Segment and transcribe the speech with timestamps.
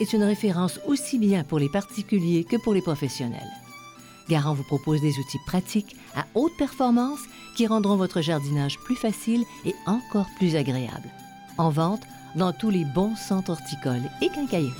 [0.00, 3.50] est une référence aussi bien pour les particuliers que pour les professionnels.
[4.28, 7.20] Garant vous propose des outils pratiques à haute performance
[7.56, 11.08] qui rendront votre jardinage plus facile et encore plus agréable.
[11.56, 12.02] En vente
[12.36, 14.72] dans tous les bons centres horticoles et quincailleries.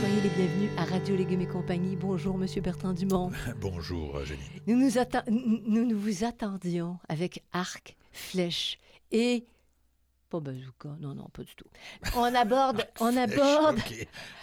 [0.00, 1.96] Soyez les bienvenus à Radio Légumes et compagnie.
[1.96, 3.30] Bonjour, Monsieur Bertrand Dumont.
[3.60, 4.40] Bonjour, Jenny.
[4.66, 4.76] Nous
[5.28, 8.78] nous, nous vous attendions avec arc, flèche
[9.12, 9.46] et...
[10.28, 11.68] Pas bazooka, non, non, pas du tout.
[12.16, 13.78] On aborde, on aborde...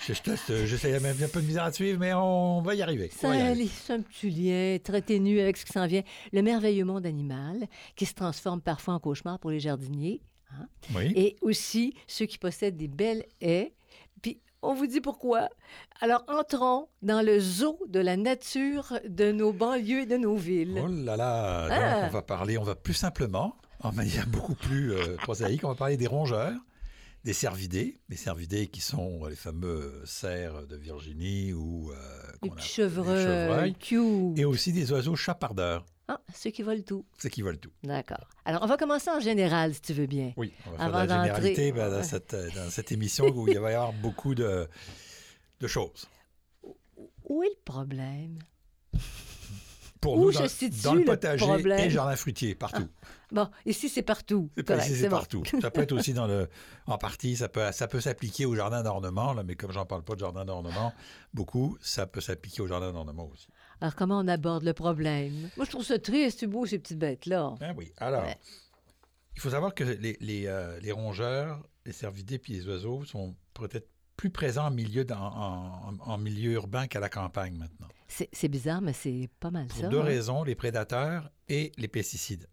[0.07, 2.81] Je, je teste, j'essaie même un peu de misère à suivre, mais on va y
[2.81, 3.09] arriver.
[3.13, 6.03] C'est un, petit lien très ténu avec ce qui s'en vient.
[6.31, 10.21] Le merveilleux monde animal qui se transforme parfois en cauchemar pour les jardiniers.
[10.53, 10.67] hein.
[10.95, 11.11] Oui.
[11.17, 13.73] Et aussi ceux qui possèdent des belles haies.
[14.21, 15.49] Puis on vous dit pourquoi.
[15.99, 20.81] Alors entrons dans le zoo de la nature de nos banlieues et de nos villes.
[20.81, 21.63] Oh là là.
[21.67, 22.05] Donc, Ah.
[22.07, 25.75] on va parler, on va plus simplement, en manière beaucoup plus euh, prosaïque, on va
[25.75, 26.57] parler des rongeurs,
[27.23, 31.95] des cervidés, des cervidés qui sont les fameux cerfs de Virginie ou euh,
[32.41, 33.75] Les les chevreuils,
[34.37, 37.05] et aussi des oiseaux chapardeurs, Ah, ceux qui volent tout.
[37.17, 37.71] ceux qui volent tout.
[37.83, 38.27] D'accord.
[38.45, 40.33] Alors, on va commencer en général, si tu veux bien.
[40.37, 43.25] Oui, on va faire Avant de la généralité ben, dans, cette, euh, dans cette émission
[43.27, 44.67] où il va y avoir beaucoup de,
[45.61, 46.07] de choses.
[47.25, 48.39] Où est le problème?
[50.01, 51.79] Pour Où nous, dans, situe dans le le potager problème?
[51.79, 52.89] et jardin fruitier, partout.
[53.33, 54.49] Bon, ici, c'est partout.
[54.55, 55.17] C'est Correct, ici, c'est bon.
[55.17, 55.43] partout.
[55.61, 56.47] Ça peut être aussi dans le,
[56.85, 60.03] en partie, ça peut, ça peut s'appliquer au jardin d'ornement, là, mais comme j'en parle
[60.03, 60.93] pas de jardin d'ornement
[61.33, 63.47] beaucoup, ça peut s'appliquer au jardin d'ornement aussi.
[63.81, 65.49] Alors, comment on aborde le problème?
[65.57, 67.55] Moi, je trouve ça triste, c'est beau, ces petites bêtes-là.
[67.59, 67.91] Ben oui.
[67.97, 68.37] Alors, Ouais.
[69.35, 73.35] il faut savoir que les, les, euh, les rongeurs, les cervidés puis les oiseaux sont
[73.55, 77.87] peut-être plus présents en milieu, dans- en, en- en milieu urbain qu'à la campagne maintenant.
[78.07, 79.87] C'est c'est bizarre, mais c'est pas mal Pour ça.
[79.87, 80.03] deux hein.
[80.03, 82.47] raisons, les prédateurs et les pesticides.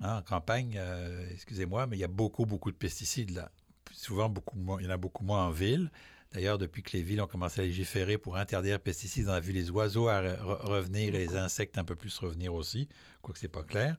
[0.00, 3.50] Hein, en campagne, euh, excusez-moi, mais il y a beaucoup, beaucoup de pesticides là.
[3.92, 5.90] Souvent, beaucoup moins, il y en a beaucoup moins en ville.
[6.32, 9.40] D'ailleurs, depuis que les villes ont commencé à légiférer pour interdire les pesticides, on a
[9.40, 12.88] vu les oiseaux à re- revenir et les insectes un peu plus revenir aussi,
[13.20, 13.96] quoique c'est pas clair.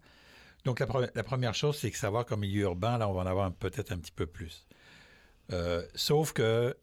[0.63, 3.21] Donc, la, pre- la première chose, c'est que savoir qu'en milieu urbain, là, on va
[3.21, 4.65] en avoir peut-être un petit peu plus.
[5.51, 6.75] Euh, sauf que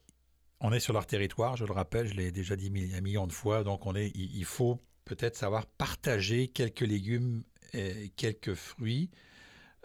[0.61, 3.33] on est sur leur territoire, je le rappelle, je l'ai déjà dit un million de
[3.33, 7.43] fois, donc on est, il, il faut peut-être savoir partager quelques légumes
[7.73, 9.11] et quelques fruits.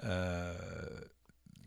[0.03, 0.57] Euh,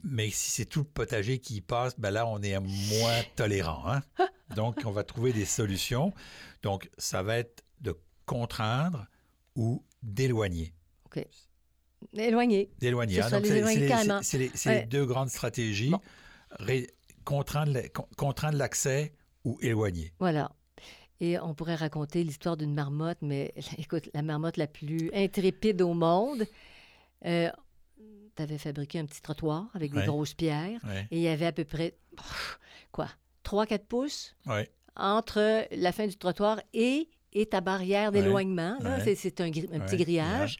[0.04, 3.88] mais si c'est tout le potager qui y passe, ben là, on est moins tolérant.
[3.88, 4.02] hein.
[4.54, 6.12] Donc, on va trouver des solutions.
[6.62, 9.06] Donc, ça va être de contraindre
[9.56, 10.72] ou d'éloigner.
[12.12, 12.70] Éloigné.
[12.78, 13.14] D'éloigner.
[13.16, 13.30] C'est hein.
[13.30, 14.86] Donc, les c'est- les- Ouais.
[14.86, 15.90] deux grandes stratégies.
[15.90, 16.00] Bon.
[16.50, 16.90] Ré-
[17.24, 19.12] contraindre l'accès
[19.44, 20.12] ou éloigner.
[20.20, 20.52] Voilà.
[21.20, 25.94] Et on pourrait raconter l'histoire d'une marmotte, mais écoute, la marmotte la plus intrépide au
[25.94, 26.44] monde.
[27.24, 30.06] tu avais fabriqué un petit trottoir avec des Ouais.
[30.06, 30.80] grosses pierres.
[30.84, 31.06] Ouais.
[31.10, 31.96] Et il y avait à peu près,
[32.92, 33.08] quoi,
[33.44, 34.70] 3-4 pouces Ouais.
[34.96, 38.76] entre la fin du trottoir et, et ta barrière d'éloignement.
[39.04, 40.58] C'est- un, petit grillage.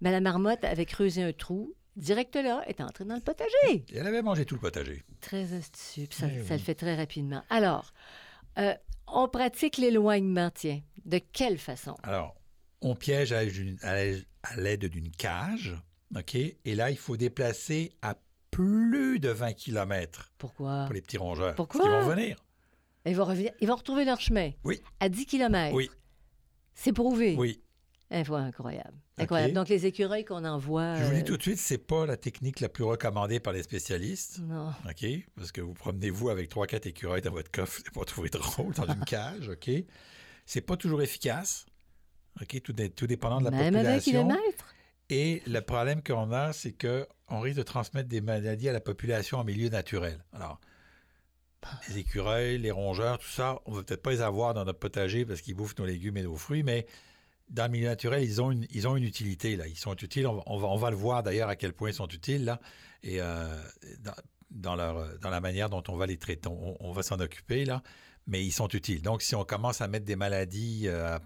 [0.00, 1.74] Mais la marmotte avait creusé un trou.
[1.96, 3.50] Direct là, est entrée dans le potager.
[3.88, 5.02] Et elle avait mangé tout le potager.
[5.22, 6.06] Très astucieux.
[6.10, 7.42] Ça, Eh ça le fait très rapidement.
[7.48, 7.94] Alors,
[8.58, 8.74] euh,
[9.08, 10.80] on pratique l'éloignement, tiens.
[11.04, 11.96] De quelle façon?
[12.02, 12.34] Alors,
[12.80, 13.44] on piège à
[14.56, 15.74] l'aide d'une- cage,
[16.16, 16.34] OK?
[16.34, 18.16] Et là, il faut déplacer à
[18.50, 20.84] plus de 20 km Pourquoi?
[20.86, 21.54] pour les petits rongeurs.
[21.54, 21.80] Pourquoi?
[21.82, 22.36] Parce qu'ils vont venir.
[23.04, 24.50] Ils vont, revenir- ils vont retrouver leur chemin.
[24.64, 24.80] Oui.
[24.98, 25.74] À 10 km.
[25.74, 25.88] Oui.
[26.74, 27.36] C'est prouvé.
[27.38, 27.62] Oui.
[28.10, 28.92] Incroyable.
[29.18, 29.52] Incroyable.
[29.54, 30.94] Donc, les écureuils qu'on envoie.
[30.96, 33.52] Je vous euh, dis tout de suite, c'est pas la technique la plus recommandée par
[33.52, 34.38] les spécialistes.
[34.40, 34.68] Non.
[34.88, 35.06] OK?
[35.36, 38.86] Parce que vous promenez-vous avec 3-4 écureuils dans votre coffre, c'est pas trouvé drôle dans
[38.86, 39.70] une cage, OK?
[40.44, 41.66] C'est pas toujours efficace.
[42.40, 42.62] OK?
[42.62, 44.28] Tout, dé- tout dépendant de la Même à 20 population.
[44.28, 44.74] km.
[45.08, 49.38] Et le problème qu'on a, c'est qu'on risque de transmettre des maladies à la population
[49.38, 50.24] en milieu naturel.
[50.32, 50.60] Alors,
[51.88, 54.78] les écureuils, les rongeurs, tout ça, on ne va peut-être pas les avoir dans notre
[54.78, 56.86] potager parce qu'ils bouffent nos légumes et nos fruits, mais
[57.48, 59.56] dans le milieu naturel, ils ont une, ils ont une utilité.
[59.56, 59.66] Là.
[59.66, 60.26] Ils sont utiles.
[60.26, 62.44] On, va, on va le voir d'ailleurs à quel point ils sont utiles.
[62.44, 62.60] Là.
[63.02, 63.46] Et euh,
[64.50, 67.64] dans, leur, dans la manière dont on va les traiter, on, va s'en occuper.
[67.64, 67.82] là
[68.28, 69.02] mais ils sont utiles.
[69.02, 71.16] Donc, si on commence à mettre des maladies euh,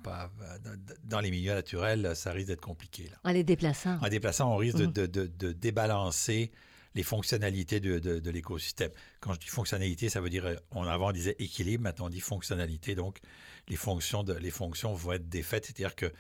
[1.05, 3.05] dans les milieux naturels, ça risque d'être compliqué.
[3.05, 3.17] Là.
[3.25, 3.99] En les déplaçant.
[4.03, 5.53] En déplaçant, on risque de, mhm.
[5.55, 6.53] débalancer
[6.95, 8.91] les fonctionnalités de, l'écosystème.
[9.21, 12.21] Quand je dis fonctionnalité, ça veut dire, on avant on disait équilibre, maintenant on dit
[12.21, 12.95] fonctionnalité.
[12.95, 13.21] Donc,
[13.69, 16.13] les fonctions, de, les fonctions vont être défaites, c'est-à-dire que,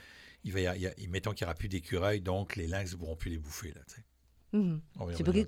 [0.44, 3.30] il va y, mettons qu'il n'y aura plus d'écureuils, donc les lynx ne pourront plus
[3.30, 3.72] les bouffer.
[3.72, 3.82] Là,
[4.52, 4.80] Mhm.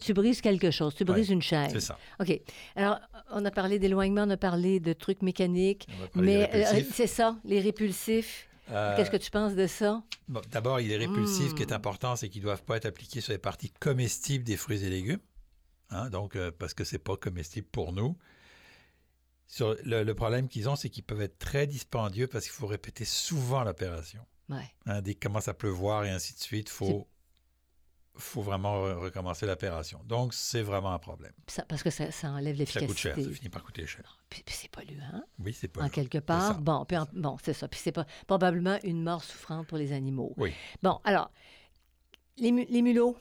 [0.00, 1.70] Tu, brises, quelque chose, tu brises une chaîne.
[1.70, 1.98] C'est ça.
[2.20, 2.40] OK.
[2.76, 7.36] Alors, on a parlé d'éloignement, on a parlé de trucs mécaniques, mais euh, c'est ça,
[7.44, 8.48] les répulsifs.
[8.70, 10.02] Euh, Qu'est-ce que tu penses de ça?
[10.50, 11.50] D'abord, il est répulsif.
[11.50, 11.74] Ce qui est hmm.
[11.74, 14.90] important, c'est qu'ils ne doivent pas être appliqués sur les parties comestibles des fruits et
[14.90, 15.20] légumes.
[15.90, 18.16] Hein, donc, euh, parce que ce n'est pas comestible pour nous.
[19.46, 23.04] Sur le, problème qu'ils ont, c'est qu'ils peuvent être très dispendieux parce qu'il faut répéter
[23.04, 24.24] souvent l'opération.
[24.48, 24.64] Ouais.
[24.86, 27.06] Hein, dès qu'il commence à pleuvoir et ainsi de suite, il faut
[28.16, 30.00] faut vraiment recommencer l'opération.
[30.04, 31.32] Donc, c'est vraiment un problème.
[31.68, 32.80] parce que ça, enlève l'efficacité.
[32.80, 34.18] Ça coûte cher, ça finit par coûter cher.
[34.28, 35.22] Puis, c'est polluant.
[35.38, 35.86] Oui, c'est polluant.
[35.86, 36.60] En quelque part.
[36.60, 37.68] Bon, bon c'est ça.
[37.68, 40.34] Puis c'est pas, probablement une mort souffrante pour les animaux.
[40.36, 40.52] Oui.
[40.82, 41.30] Bon, alors,
[42.38, 43.16] les, les mulots.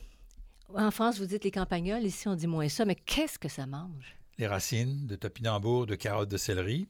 [0.73, 2.03] En France, vous dites les campagnols.
[2.03, 2.85] Ici, on dit moins ça.
[2.85, 4.15] Mais qu'est-ce que ça mange?
[4.37, 6.87] Les racines de topinambour, de carottes, de céleri.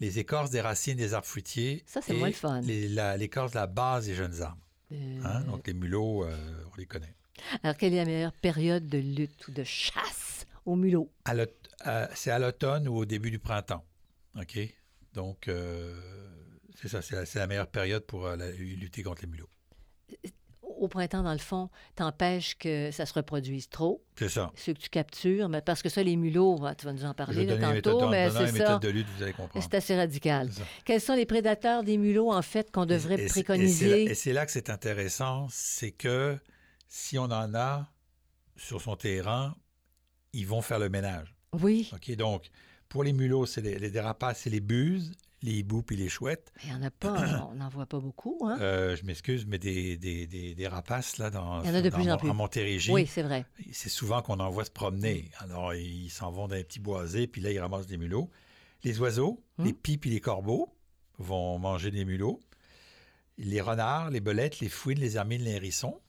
[0.00, 1.82] Les écorces des racines des arbres fruitiers.
[1.86, 2.60] Ça, c'est moins le fun.
[2.60, 4.65] L'écorce de la base des jeunes arbres.
[4.92, 5.40] Euh, hein?
[5.42, 7.14] Donc, les mulots, euh, on les connaît.
[7.62, 11.10] Alors, quelle est la meilleure période de lutte ou de chasse aux mulots?
[11.28, 13.84] Euh, c'est à l'automne ou au début du printemps.
[14.38, 14.58] OK?
[15.14, 15.50] Donc,
[16.74, 19.48] c'est ça, c'est la, meilleure période pour lutter contre les mulots
[20.78, 24.02] au printemps, dans le fond, t'empêches que ça se reproduise trop.
[24.18, 24.52] C'est ça.
[24.54, 27.46] Ceux que tu captures, mais parce que ça, les mulots, tu vas nous en parler
[27.46, 28.78] tantôt, mais c'est ça.
[28.78, 29.64] de lutte, vous allez comprendre.
[29.68, 30.50] C'est assez radical.
[30.84, 34.04] Quels sont les prédateurs des mulots, en fait, qu'on devrait préconiser?
[34.04, 36.36] Et c'est là, que c'est intéressant, c'est que
[36.88, 37.88] si on en a
[38.56, 39.54] sur son terrain,
[40.32, 41.34] ils vont faire le ménage.
[41.52, 41.90] Oui.
[41.94, 42.50] OK, donc,
[42.88, 45.12] pour les mulots, c'est les, les dérapaces, c'est les buses
[45.46, 46.52] les hiboux puis les chouettes.
[46.64, 48.38] Il n'y en a pas, on n'en voit pas beaucoup.
[48.44, 48.58] Hein?
[48.60, 51.90] Euh, je m'excuse, mais des, des, des, rapaces là, dans, Il y en a de
[51.90, 52.28] plus en, plus.
[52.28, 52.92] en Montérégie.
[52.92, 53.46] Oui, c'est vrai.
[53.72, 55.30] C'est souvent qu'on en voit se promener.
[55.38, 58.28] Alors, ils s'en vont dans les petits boisés, puis là, ils ramassent des mulots.
[58.84, 59.64] Les oiseaux, hum.
[59.64, 60.68] les pipes et les corbeaux
[61.18, 62.40] vont manger des mulots.
[63.38, 66.00] Les renards, les belettes, les fouines, les hermines, les hérissons.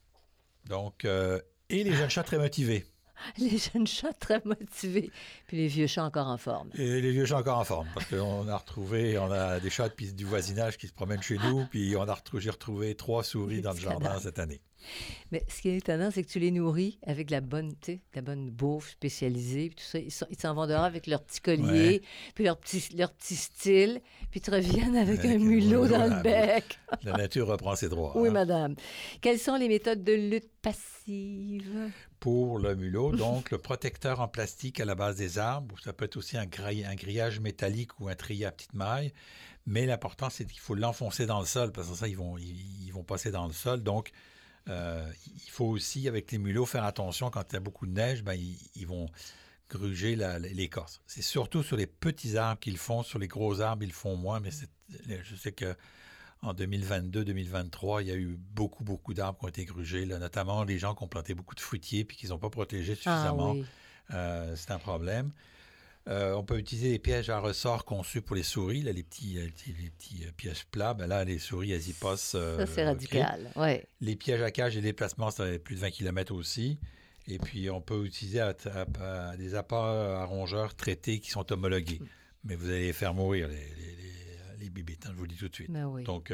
[0.66, 1.40] Donc, euh,
[1.70, 2.86] et les jeunes chats très motivés.
[3.38, 5.12] les jeunes chats très motivés,
[5.48, 6.70] puis les vieux chats encore en forme.
[6.76, 9.90] Et les vieux chats encore en forme, parce qu'on a retrouvé, on a des chats
[9.90, 13.62] du voisinage qui se promènent chez nous, puis on a retrouvé, j'ai retrouvé trois souris
[13.62, 14.62] dans le jardin cette année.
[15.32, 17.74] Mais ce qui est étonnant, c'est que tu les nourris avec la bonne,
[18.14, 20.00] la bonne bouffe spécialisée, puis tout ça.
[20.30, 22.02] Ils s'en vont dehors avec leur petit collier,
[22.36, 24.02] puis leur petit, leur petit style,
[24.32, 26.80] puis ils reviennent avec, un mulot dans le bec.
[27.04, 28.14] La nature reprend ses droits.
[28.16, 28.32] Oui, hein.
[28.32, 28.76] madame.
[29.22, 31.92] Quelles sont les méthodes de lutte passive?
[32.20, 36.06] Pour le mulot, donc le protecteur en plastique à la base des arbres, ça peut
[36.06, 39.14] être aussi un, un grillage métallique ou un trier à petite maille.
[39.68, 42.90] Mais l'important, c'est qu'il faut l'enfoncer dans le sol, parce que ça, ils vont, ils
[42.92, 43.84] vont passer dans le sol.
[43.84, 44.12] Donc,
[44.70, 47.92] euh, il faut aussi, avec les mulots, faire attention quand il y a beaucoup de
[47.92, 48.34] neige, ben,
[48.76, 49.08] ils, vont
[49.70, 50.16] gruger
[50.54, 51.02] l'écorce.
[51.08, 54.40] C'est surtout sur les petits arbres qu'ils font, sur les gros arbres, ils font moins,
[54.40, 54.52] mais
[55.24, 55.76] je sais que
[56.42, 60.78] en 2022-2023, il y a eu beaucoup, beaucoup d'arbres qui ont été grugés, notamment les
[60.78, 63.56] gens qui ont planté beaucoup de fruitiers puis qu'ils n'ont pas protégé ah suffisamment.
[64.12, 65.32] Euh, c'est un problème.
[66.08, 69.90] Euh, on peut utiliser des pièges à ressort conçus pour les souris, les petits, les
[69.90, 70.94] petits, euh, pièges plats.
[70.94, 72.22] Ben là, les souris, elles y passent.
[72.32, 73.86] ça, c'est euh, radical, ouais.
[74.00, 76.80] Les pièges à cage et déplacements, c'est plus de 20 km aussi.
[77.28, 78.42] Et puis, on peut utiliser
[79.38, 82.00] des appâts à rongeurs traités qui sont homologués.
[82.00, 82.08] Hmm.
[82.46, 85.36] Mais vous allez les faire mourir, les, les, les bibites, hein, je vous le dis
[85.36, 85.70] tout de suite.
[85.70, 86.32] Ben Donc,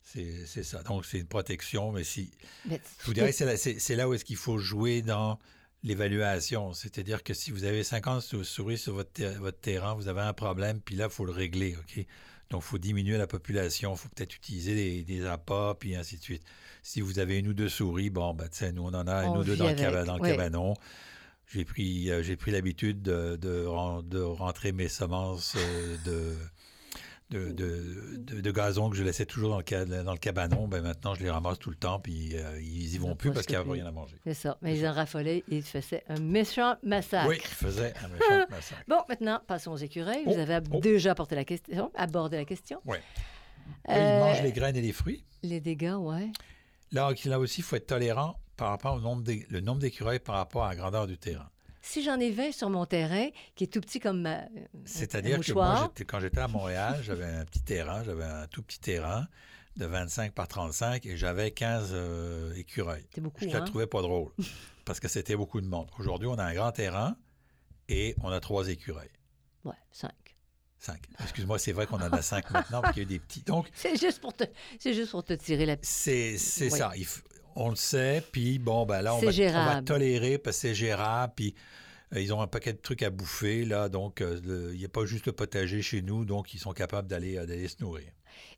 [0.00, 0.82] c'est ça.
[0.84, 1.92] Donc, c'est une protection.
[1.92, 2.30] Mais si.
[2.64, 5.38] je vous dirais c'est là où est-ce qu'il faut jouer dans
[5.86, 6.72] l'évaluation.
[6.72, 10.80] C'est-à-dire que si vous avez 50 souris sur votre, votre terrain, vous avez un problème,
[10.80, 12.04] puis là, il faut le régler, OK?
[12.50, 16.16] Donc, il faut diminuer la population, il faut peut-être utiliser des, des, appâts, puis ainsi
[16.16, 16.42] de suite.
[16.82, 19.44] Si vous avez une ou deux souris, bon, ben, nous, on en a une ou
[19.44, 20.74] deux dans, le, dans le cabanon.
[21.48, 26.34] J'ai pris, euh, j'ai pris l'habitude de, de, de, rentrer mes semences euh, de
[27.30, 31.14] de, de, de, gazon que je laissais toujours dans le, dans le cabanon, ben maintenant
[31.14, 33.68] je les ramasse tout le temps, puis euh, ils y vont plus parce qu'il n'y
[33.68, 34.16] a rien à manger.
[34.24, 34.58] C'est ça.
[34.62, 37.28] Mais ils en raffolaient et ils faisaient un méchant massacre.
[37.28, 38.84] Oui, ils faisaient un méchant massacre.
[38.86, 40.24] bon, maintenant, passons aux écureuils.
[40.24, 40.78] Vous oh, avez oh.
[40.80, 42.80] déjà apporté la question, abordé la question.
[42.84, 42.98] Oui.
[43.88, 45.24] ils mangent les graines et les fruits.
[45.42, 46.32] Les dégâts, oui.
[46.92, 50.36] Là, là aussi, il faut être tolérant par rapport au nombre le nombre d'écureuils par
[50.36, 51.50] rapport à la grandeur du terrain.
[51.86, 54.42] Si j'en ai 20 sur mon terrain, qui est tout petit comme ma,
[54.84, 58.80] C'est-à-dire que moi, quand j'étais à Montréal, j'avais un petit terrain, j'avais un tout petit
[58.80, 59.26] terrain
[59.76, 63.06] de 25 par 35 et j'avais 15 euh, écureuils.
[63.18, 63.60] beaucoup, Je ne hein?
[63.64, 64.32] trouvais pas drôle
[64.84, 65.90] parce que c'était beaucoup de monde.
[65.98, 67.16] Aujourd'hui, on a un grand terrain
[67.88, 69.10] et on a trois écureuils.
[69.64, 70.10] Ouais, 5.
[70.78, 71.00] Cinq.
[71.22, 73.42] Excuse-moi, c'est vrai qu'on en a cinq maintenant parce qu'il y a eu des petits.
[73.42, 74.44] Donc, C'est juste pour te,
[74.78, 76.78] c'est juste pour te tirer la c'est c'est Oui.
[76.78, 76.92] ça.
[76.96, 77.22] Il f-
[77.56, 79.84] on le sait, puis bon, ben là, on va, on va gérable.
[79.84, 81.54] tolérer parce que c'est gérable, puis
[82.14, 84.88] euh, ils ont un paquet de trucs à bouffer, là, donc euh, il n'y a
[84.88, 88.12] pas juste le potager chez nous, donc ils sont capables d'aller euh, d'aller se nourrir.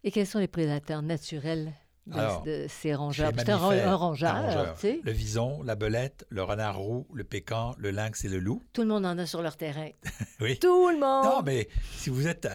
[0.05, 1.73] Et quels sont les prédateurs naturels?
[2.09, 3.31] De, Alors, de ces rongeurs?
[3.31, 4.97] chez les C'est un, un.
[5.05, 8.62] Le vison, la belette, le renard roux, le pécan, le lynx et le loup.
[8.73, 9.91] Tout le monde en a sur leur terrain.
[10.41, 10.57] Oui.
[10.61, 11.25] Tout le monde!
[11.25, 12.47] Non, mais si vous êtes.
[12.47, 12.50] euh,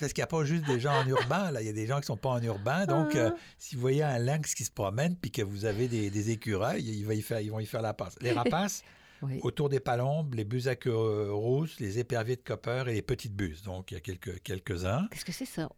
[0.00, 1.60] Parce qu'il n'y a pas juste des gens en urbain, là.
[1.60, 2.86] Il y a des gens qui ne sont pas en urbain.
[2.86, 3.18] Donc, Ah.
[3.18, 6.30] euh, si vous voyez un lynx qui se promène puis que vous avez des, des
[6.30, 8.16] écureuils, il va y faire, ils vont y faire la passe.
[8.22, 8.82] Les rapaces,
[9.20, 9.38] Oui.
[9.42, 13.34] autour des palombes, les buses à queue rousse, les éperviers de copper et les petites
[13.36, 13.62] buses.
[13.62, 15.06] Donc, il y a quelques, quelques-uns.
[15.10, 15.68] Qu'est-ce que c'est ça?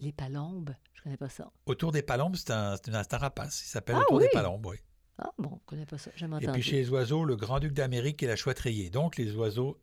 [0.00, 0.70] Les palombes?
[1.06, 1.48] Je connais pas ça.
[1.66, 3.62] Autour des palombes, c'est un, c'est un, c'est un rapace.
[3.64, 4.24] Il s'appelle Ah autour oui?
[4.24, 4.76] des palombes, oui.
[5.18, 6.10] Ah bon, je connais pas ça.
[6.20, 6.48] Et entendu.
[6.50, 8.90] puis chez les oiseaux, le grand-duc d'Amérique et la chouette rayée.
[8.90, 9.78] Donc, les oiseaux,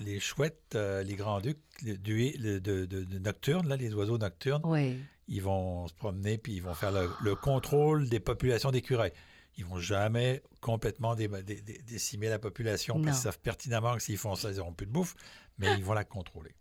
[0.00, 4.98] les chouettes, euh, les grands-ducs le- de, de- de nocturnes, là, les oiseaux nocturnes, Oui.
[5.28, 9.12] ils vont se promener puis ils vont faire le, le contrôle des populations d'écureuils.
[9.56, 14.02] Ils vont jamais complètement dé- dé- dé- décimer la population parce qu'ils savent pertinemment que
[14.02, 15.14] s'ils font ça, ils n'auront plus de bouffe,
[15.56, 16.54] mais ils vont la contrôler.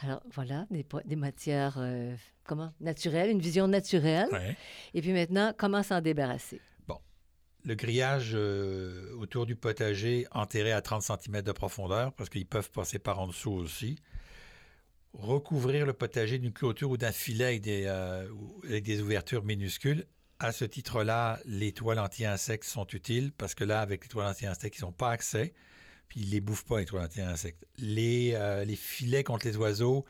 [0.00, 4.28] Alors voilà, des, matières euh, comment naturelles, une vision naturelle.
[4.32, 4.56] Ouais.
[4.94, 6.60] Et puis maintenant, comment s'en débarrasser?
[7.64, 12.70] Le grillage euh, autour du potager enterré à 30 cm de profondeur parce qu'ils peuvent
[12.70, 13.96] passer par en dessous aussi.
[15.12, 18.28] Recouvrir le potager d'une clôture ou d'un filet avec des, euh,
[18.64, 20.06] avec des ouvertures minuscules.
[20.38, 24.78] À ce titre-là, les toiles anti-insectes sont utiles parce que là, avec les toiles anti-insectes,
[24.78, 25.52] ils n'ont pas accès.
[26.08, 27.66] Puis ils ne les bouffent pas, les toiles anti-insectes.
[27.78, 30.04] Les, euh, les filets contre les oiseaux,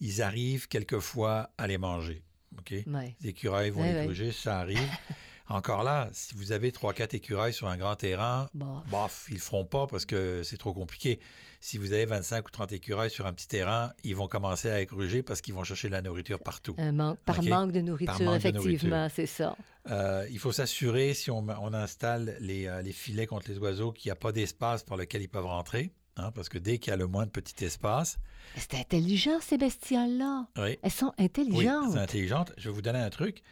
[0.00, 2.22] ils arrivent quelquefois à les manger.
[2.58, 2.74] OK?
[2.86, 3.14] Ouais.
[3.20, 4.04] Les écureuils vont Ouais, les ouais.
[4.06, 4.78] gruger, ça arrive.
[5.48, 9.64] Encore là, si vous avez 3-4 écureuils sur un grand terrain, bof, ils le feront
[9.64, 11.20] pas parce que c'est trop compliqué.
[11.60, 14.84] Si vous avez 25 ou 30 écureuils sur un petit terrain, ils vont commencer à
[14.84, 16.74] gruger parce qu'ils vont chercher de la nourriture partout.
[16.78, 19.56] Un par manque de nourriture, manque effectivement, c'est ça.
[19.90, 23.92] Euh, il faut s'assurer, si on, on installe les, euh, les filets contre les oiseaux,
[23.92, 25.92] qu'il n'y a pas d'espace par lequel ils peuvent rentrer.
[26.16, 28.18] hein, parce que dès qu'il y a le moins de petit espace,
[28.56, 30.46] C'est intelligent, ces bestioles-là.
[30.58, 31.92] oui, Elles sont oui, intelligentes.
[31.92, 32.52] c'est intelligente.
[32.58, 33.42] Je vais vous donner un truc.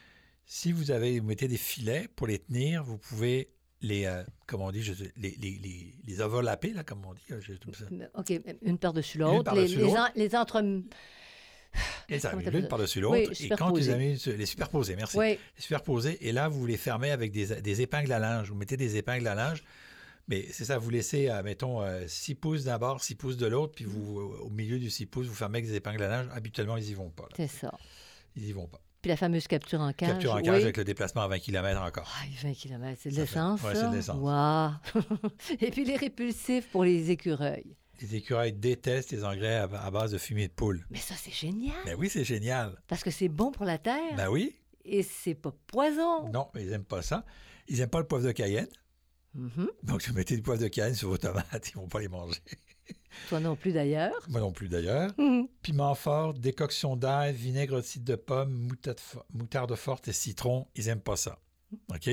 [0.47, 3.51] Si vous avez vous mettez des filets pour les tenir, vous pouvez
[3.83, 7.23] les, euh, comme on dit, je les, les, les, les overlapper, là, comme on dit.
[7.31, 7.85] euh, je- ça.
[8.15, 8.33] OK,
[8.63, 9.55] une par-dessus l'autre.
[9.55, 10.61] les, les, en- les entre...
[12.23, 13.43] Comment l'une par-dessus Oui, l'autre.
[13.43, 13.93] et quand superposées.
[13.93, 15.17] avez les superposés, merci.
[15.17, 18.49] Oui, Les superposés, et là, vous les fermez avec des, des épingles à linge.
[18.51, 19.63] Vous mettez des épingles à linge,
[20.27, 23.75] mais c'est ça, vous laissez, euh, mettons, 6 pouces d'un bord, 6 pouces de l'autre,
[23.77, 26.27] puis vous, au milieu du 6 pouces, vous fermez avec des épingles à linge.
[26.33, 27.29] Habituellement, ils y vont pas.
[27.37, 27.73] c'est ça.
[28.35, 28.81] Ils y vont pas.
[29.03, 30.11] Puis la fameuse capture en cage.
[30.11, 30.63] Capture en cage oui.
[30.63, 32.11] avec le déplacement à 20 km encore.
[32.21, 33.81] Ah, 20 km, c'est de l'essence, ouais, ça?
[33.83, 34.19] c'est de l'essence.
[34.19, 35.01] Wow.
[35.61, 37.77] Et puis les répulsifs pour les écureuils.
[38.03, 40.87] Les écureuils détestent les engrais à, à base de fumier de poule.
[40.91, 41.77] Mais ça, c'est génial.
[41.87, 42.81] Ben oui, c'est génial.
[42.89, 44.55] Parce que c'est bon pour la terre Ben oui.
[44.85, 46.31] et c'est pas poison.
[46.31, 47.25] Non, mais ils n'aiment pas ça.
[47.69, 48.69] Ils n'aiment pas le poivre de Cayenne.
[49.35, 49.69] Mhm.
[49.83, 52.09] Donc, si vous mettez du poivre de Cayenne sur vos tomates, ils vont pas les
[52.09, 52.39] manger.
[53.29, 54.13] Toi non plus, d'ailleurs.
[54.29, 55.13] Moi non plus, d'ailleurs.
[55.19, 55.49] Mhm.
[55.63, 58.99] Piment fort, décoction d'ail, vinaigre de cidre de pomme, moutarde,
[59.33, 61.39] moutarde forte et citron, ils n'aiment pas ça.
[61.95, 62.11] OK?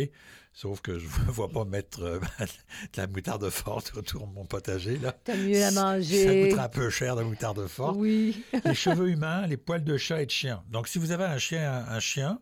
[0.53, 4.45] Sauf que je ne vois pas mettre euh, de la moutarde forte autour de mon
[4.45, 4.97] potager.
[4.97, 5.15] Là.
[5.23, 6.49] T'as mieux à Ça manger.
[6.49, 7.95] coûtera un peu cher de moutarde forte.
[7.97, 8.43] Oui.
[8.65, 10.63] Les cheveux humains, les poils de chat et de chien.
[10.69, 12.39] Donc, si vous avez un chien, un, un chien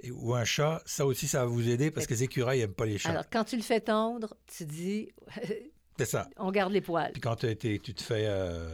[0.00, 2.72] et- ou un chat, ça aussi, ça va vous aider parce que les écureuils n'aiment
[2.74, 3.10] pas les chats.
[3.10, 5.10] Alors, quand tu le fais tondre, tu dis,
[5.98, 6.28] C'est ça.
[6.36, 7.12] on garde les poils.
[7.12, 8.68] Puis quand tu te fais euh,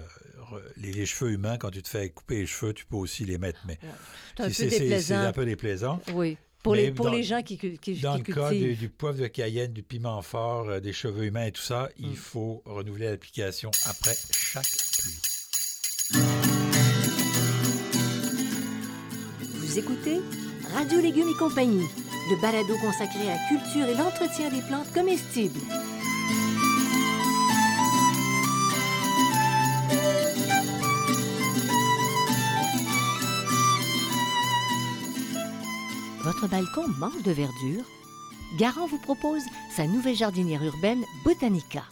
[0.76, 3.38] les, les cheveux humains, quand tu te fais couper les cheveux, tu peux aussi les
[3.38, 3.60] mettre.
[3.66, 3.78] Mais
[4.36, 5.18] C'est un si peu déplaisant.
[5.20, 6.00] un peu déplaisant.
[6.12, 6.36] Oui.
[6.62, 7.56] Pour, les, pour dans- les gens qui,
[8.02, 11.44] Dans qui le cas du, poivre de Cayenne, du piment fort, euh, des cheveux humains
[11.46, 12.04] et tout ça, Mm.
[12.06, 14.64] il faut renouveler l'application après chaque
[14.98, 15.20] pluie.
[19.60, 20.20] Vous écoutez
[20.74, 21.84] Radio Légumes et compagnie,
[22.30, 25.60] le balado consacré à la culture et l'entretien des plantes comestibles.
[36.44, 37.84] Votre balcon manque de verdure?
[38.58, 39.40] Garant vous propose
[39.74, 41.84] sa nouvelle jardinière urbaine Botanica.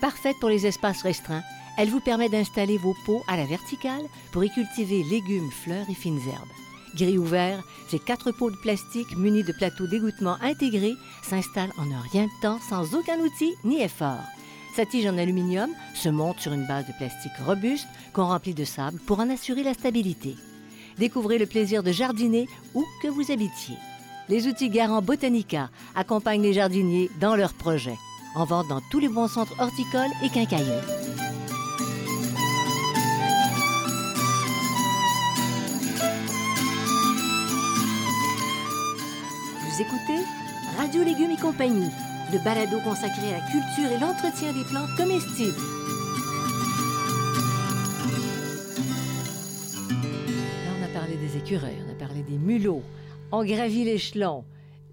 [0.00, 1.42] Parfaite pour les espaces restreints,
[1.76, 5.94] elle vous permet d'installer vos pots à la verticale pour y cultiver légumes, fleurs et
[5.94, 6.48] fines herbes.
[6.94, 10.94] Gris ouvert, ces quatre pots de plastique munis de plateaux d'égouttement intégrés
[11.24, 14.22] s'installent en un rien de temps sans aucun outil ni effort.
[14.76, 18.64] Sa tige en aluminium se monte sur une base de plastique robuste qu'on remplit de
[18.64, 20.36] sable pour en assurer la stabilité.
[21.00, 23.76] Découvrez le plaisir de jardiner où que vous habitiez.
[24.28, 27.96] Les outils Garant Botanica accompagnent les jardiniers dans leurs projets,
[28.34, 30.68] en vente dans tous les bons centres horticoles et quincailleries.
[39.64, 40.22] Vous écoutez
[40.76, 41.90] Radio Légumes et compagnie,
[42.30, 45.79] le balado consacré à la culture et l'entretien des plantes comestibles.
[51.50, 52.82] Écureuils, on a parlé des mulots,
[53.32, 54.44] on gravit l'échelon.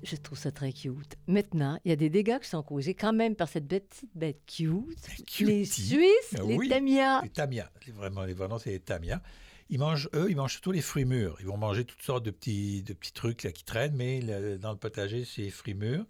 [0.04, 1.16] Je trouve ça très cute.
[1.28, 4.40] Maintenant, il y a des dégâts qui sont causés quand même par cette petite bête
[4.48, 4.96] cute.
[5.06, 5.46] cutie.
[5.46, 6.68] Les Suisses, Ah les oui.
[6.70, 7.22] tamias.
[7.22, 9.22] Les tamias, vraiment, les noms, c'est les tamias.
[9.70, 11.36] Ils mangent, eux, ils mangent surtout les fruits mûrs.
[11.42, 14.58] Ils vont manger toutes sortes de petits, de petits trucs là, qui traînent, mais le-
[14.58, 16.06] dans le potager, c'est les fruits mûrs.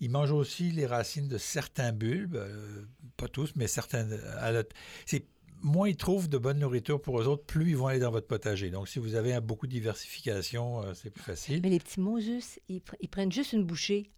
[0.00, 2.82] Ils mangent aussi les racines de certains bulbes, euh,
[3.16, 4.04] pas tous, mais certains.
[4.06, 4.62] la-
[5.06, 5.24] c'est
[5.62, 8.26] moins ils trouvent de bonne nourriture pour eux autres, plus ils vont aller dans votre
[8.26, 8.70] potager.
[8.70, 11.60] Donc, si vous avez un- beaucoup de diversification, euh, c'est plus facile.
[11.62, 14.10] Mais les petits Moses, ils, pr- ils prennent juste une bouchée.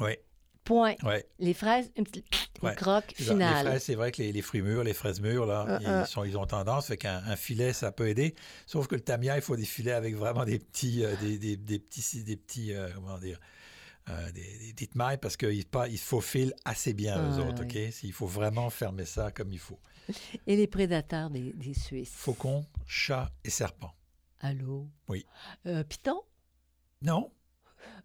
[0.00, 0.12] Oui,
[0.64, 0.96] Point.
[1.38, 2.26] Les fraises, une petite
[2.62, 2.74] Ouais.
[2.74, 3.22] croque ça.
[3.22, 3.66] Les finale.
[3.66, 6.04] fraises, c'est vrai que les, les fruits mûrs, les fraises mûres, là, ils, euh.
[6.04, 8.34] sont, ils ont tendance, fait qu'un un filet, ça peut aider.
[8.66, 11.56] Sauf que le tamia, il faut des filets avec vraiment des petits, euh, des, des-
[11.56, 13.40] des petits, des petits, euh, comment dire,
[14.10, 17.74] euh, des, petites mailles parce qu'ils ils se faufilent assez bien, eux Ah, autres, OK?
[18.02, 19.78] Il faut vraiment fermer ça comme il faut.
[20.46, 22.12] Et les prédateurs des, des Suisses?
[22.14, 23.92] Faucons, chats et serpents.
[24.40, 24.88] Allô?
[25.08, 25.26] Oui.
[25.66, 26.22] Euh, python?
[27.02, 27.30] Non?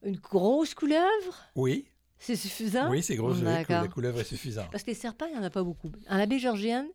[0.04, 1.50] Une grosse couleuvre?
[1.56, 1.88] Oui?
[2.20, 2.90] C'est suffisant?
[2.90, 3.34] Oui, c'est gros.
[3.34, 4.70] La couleuvre est suffisante.
[4.72, 5.92] Parce que les serpents, il n'y en a pas beaucoup.
[6.10, 6.88] En la baie Georgienne,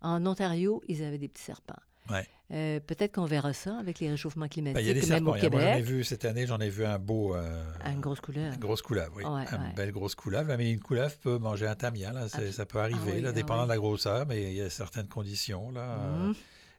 [0.00, 1.78] en Ontario, ils avaient des petits serpents.
[2.10, 2.26] Ouais.
[2.52, 5.24] Euh, Peut-être qu'on verra ça avec les réchauffements climatiques, Ben, il y a des même
[5.26, 7.34] au Moi, j'en ai vu cette année, j'en ai vu un beau.
[7.34, 8.54] euh, une grosse couleuvre.
[8.54, 9.24] Une grosse couleuvre, oui.
[9.24, 9.72] Ouais, une ouais.
[9.74, 10.54] belle grosse couleuvre.
[10.56, 12.28] Mais une couleuvre peut manger un tamia, là.
[12.28, 13.66] c'est- Ah, ça peut arriver, oui, là, ah dépendant oui.
[13.68, 15.80] de la grosseur, mais il y a certaines conditions, là.
[15.80, 16.34] euh, Mhm.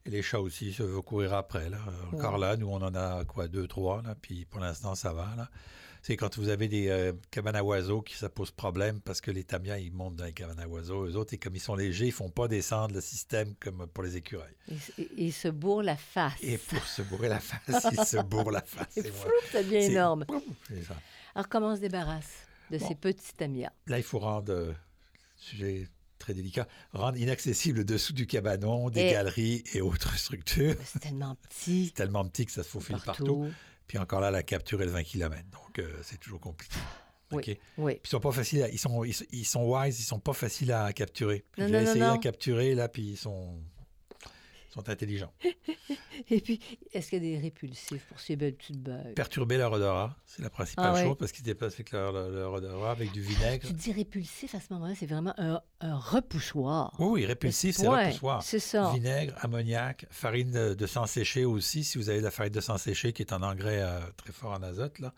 [0.05, 1.79] Et les chats aussi, ça veut courir après, là.
[2.13, 2.39] Encore Ouais.
[2.39, 4.15] là, nous, on en a, quoi, deux, trois, là.
[4.21, 5.49] Puis pour l'instant, ça va, là.
[6.01, 9.31] C'est quand vous avez des euh, cabanes à oiseaux qui ça pose problème parce que
[9.31, 11.05] les tamias, ils montent dans les cabanes à oiseaux.
[11.05, 14.03] Eux autres, et comme ils sont légers, ils font pas descendre le système comme pour
[14.03, 14.55] les écureuils.
[15.17, 16.33] Et se bourre la face.
[16.41, 18.87] Et pour se bourrer la face, ils se bourrent la face.
[18.91, 19.11] C'est
[19.51, 20.25] ça devient énorme.
[20.87, 20.95] Ça.
[21.35, 22.31] Alors, comment on se débarrasse
[22.71, 22.87] de Bon.
[22.87, 23.71] ces petits tamias?
[23.87, 24.73] Là, il faut rendre, euh,
[25.35, 25.87] sujet
[26.19, 30.75] très délicat, rendre inaccessible le dessous du cabanon, des Et- galeries et autres structures.
[30.83, 31.91] C'est tellement petit.
[31.95, 33.23] tellement petit que ça se faufile partout.
[33.25, 33.51] Partout.
[33.87, 35.43] Puis encore là, la capture est de 20 km.
[35.51, 36.75] Donc, euh, c'est toujours compliqué.
[37.31, 37.37] Oui.
[37.37, 37.43] OK?
[37.43, 37.99] Puis Oui.
[38.03, 40.71] ils sont pas faciles à- ils sont ils, ils sont wise, ils sont pas faciles
[40.71, 41.43] à capturer.
[41.51, 42.15] Puis J'ai non, non, essayé non.
[42.15, 43.59] de capturer là puis ils sont
[44.81, 45.31] sont intelligents.
[46.29, 46.59] Et puis,
[46.93, 49.15] est-ce qu'il y a des répulsifs pour ces belles petites bêtes?
[49.15, 51.03] Perturber leur odorat, c'est la principale Ah ouais.
[51.03, 53.67] chose parce qu'ils se déplacent avec leur, leur- leur odorat avec du vinaigre.
[53.67, 56.93] Tu dis répulsif à ce moment-là, c'est vraiment un, un repoussoir.
[56.99, 58.05] Oui, oui, répulsif, c'est Point.
[58.07, 58.43] repoussoir.
[58.43, 58.91] C'est ça.
[58.93, 62.61] Vinaigre, ammoniac, farine de, de sang séché aussi, si vous avez de la farine de
[62.61, 64.99] sang séché qui est un engrais euh, très fort en azote.
[64.99, 65.13] Là.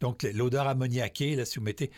[0.00, 1.90] Donc, l'odeur ammoniaquée, là, si vous mettez.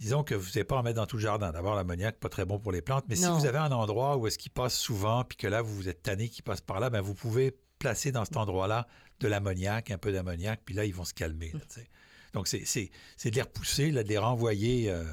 [0.00, 1.52] Disons que vous n'allez pas en mettre dans tout le jardin.
[1.52, 3.04] D'abord, l'ammoniac, pas très bon pour les plantes.
[3.08, 5.74] Mais si vous avez un endroit où est-ce qu'il passe souvent, puis que là, vous
[5.74, 8.86] vous êtes tanné qu'il passe par là, ben, vous pouvez placer dans cet endroit-là
[9.20, 11.52] de l'ammoniac, un peu d'ammoniac, puis là, ils vont se calmer.
[11.52, 11.60] là.
[12.32, 12.90] Donc, c'est
[13.24, 15.04] de les repousser, là, de les renvoyer euh,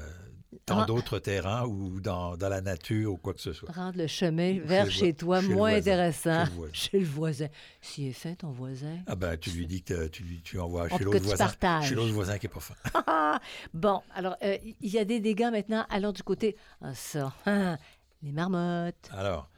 [0.66, 3.70] dans d'autres terrains ou dans, dans la nature ou quoi que ce soit.
[3.72, 5.78] Rendre le chemin Chez vers chez voi- toi chez moins voisin.
[5.78, 6.44] intéressant.
[6.72, 7.46] Chez le voisin.
[7.80, 7.92] Chez.
[7.92, 8.98] S'il est fin, ton voisin.
[9.06, 11.44] Ah ben, tu lui dis que tu, tu envoies chez l'autre voisin.
[11.46, 11.88] partages.
[11.88, 12.74] Chez l'autre voisin qui n'est pas fin.
[13.74, 15.84] Bon, alors, euh, il y a des dégâts maintenant.
[15.90, 16.56] Allons du côté.
[16.80, 17.32] Ah, ça.
[17.46, 17.76] Ah,
[18.22, 19.08] les marmottes.
[19.12, 19.48] Alors,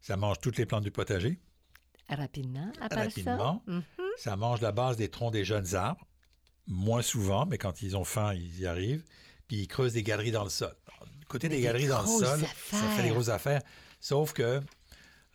[0.00, 1.38] ça mange toutes les plantes du potager,
[2.08, 3.62] Rapidement, à part rapidement.
[3.66, 3.72] ça.
[3.72, 3.82] Mhm.
[4.16, 6.06] Ça mange la base des troncs des jeunes arbres,
[6.68, 9.02] moins souvent, mais quand ils ont faim, ils y arrivent.
[9.48, 10.74] Puis ils creusent des galeries dans le sol.
[10.88, 13.62] Alors, du côté des des galeries dans le sol, ça fait des grosses affaires.
[14.00, 14.60] Sauf que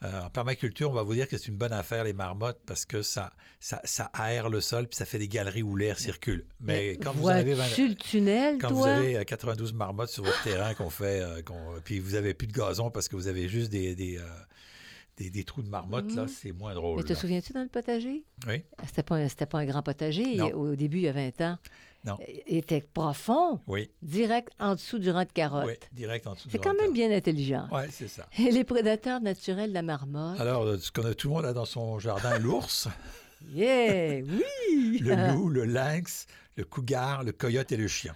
[0.03, 2.85] euh, en permaculture, on va vous dire que c'est une bonne affaire, les marmottes, parce
[2.85, 6.45] que ça, ça, ça aère le sol, puis ça fait des galeries où l'air circule.
[6.59, 7.53] Mais quand vous avez...
[7.53, 8.77] le tunnel, Quand toi?
[8.77, 11.41] vous avez euh, 92 marmottes sur votre terrain qu'on fait, euh,
[11.83, 14.23] puis vous avez plus de gazon parce que vous avez juste des, des, euh,
[15.17, 16.27] des, des trous de marmottes, là, Mhm.
[16.29, 16.97] c'est moins drôle.
[16.97, 18.23] Mais te souviens-tu dans le potager?
[18.47, 18.63] Oui.
[18.87, 20.47] C'était pas, un- pas un grand potager Non.
[20.53, 21.57] au début, il y a 20 ans.
[22.03, 22.17] Non.
[22.47, 25.65] Était profond, Oui, direct en dessous du rang de carotte.
[25.67, 27.67] oui, direct en dessous C'est quand même bien intelligent.
[27.71, 28.25] Oui, c'est ça.
[28.39, 30.39] Et les prédateurs naturels de la marmotte?
[30.39, 32.87] Alors, euh, ce qu'on a tout le monde a dans son jardin, l'ours,
[33.53, 34.21] Yeah!
[34.71, 34.99] Oui!
[34.99, 38.15] le loup, le lynx, le cougar, le coyote et le chien.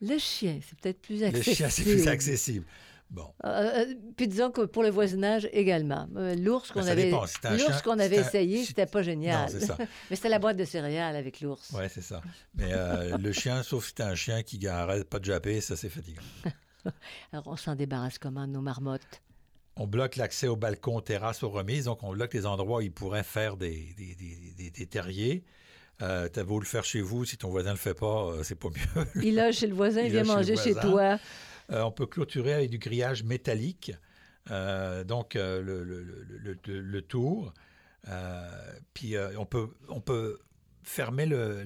[0.00, 1.56] Le chien, c'est peut-être plus Le accessible.
[1.56, 2.66] chien, c'est plus accessible.
[3.10, 6.06] Bon, Euh, euh, puis disons que pour le voisinage également.
[6.16, 9.50] Euh, L'ours qu'on Ben, avait, l'ours qu'on avait essayé, c'était pas génial.
[9.52, 9.76] non, ça.
[10.10, 11.70] Mais c'était la boîte de céréales avec l'ours.
[11.70, 12.20] Ouais, c'est ça.
[12.54, 15.74] Mais euh, le chien, sauf si t'as un chien qui arrête pas de japper, ça,
[15.74, 16.20] c'est fatigant.
[17.32, 19.22] Alors, on s'en débarrasse comment, nos marmottes?
[19.76, 21.84] On bloque l'accès au balcon, terrasse, aux remises.
[21.86, 25.44] Donc, on bloque les endroits où ils pourraient faire des, des, des, des terriers.
[26.02, 28.42] Euh, T'as beau le faire chez vous, si ton voisin ne le fait pas, euh,
[28.42, 29.04] c'est pas mieux.
[29.22, 31.18] Il loge chez le voisin, il, vient manger chez, toi.
[31.70, 33.92] Euh, on peut clôturer avec du grillage métallique.
[34.50, 37.52] Euh, donc, le, le, le, le, tour.
[38.94, 40.38] puis, on, peut, on peut
[40.82, 41.64] fermer le,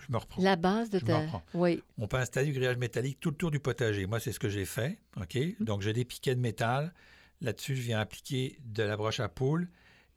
[0.00, 0.42] je me reprends.
[0.42, 1.26] La base de ta...
[1.54, 1.82] Oui.
[1.98, 4.06] On peut installer du grillage métallique tout le tour du potager.
[4.06, 4.98] Moi, c'est ce que j'ai fait.
[5.16, 5.36] OK?
[5.36, 5.64] Mm.
[5.64, 6.92] Donc, j'ai des piquets de métal.
[7.40, 9.68] Là-dessus, je viens appliquer de la broche à poule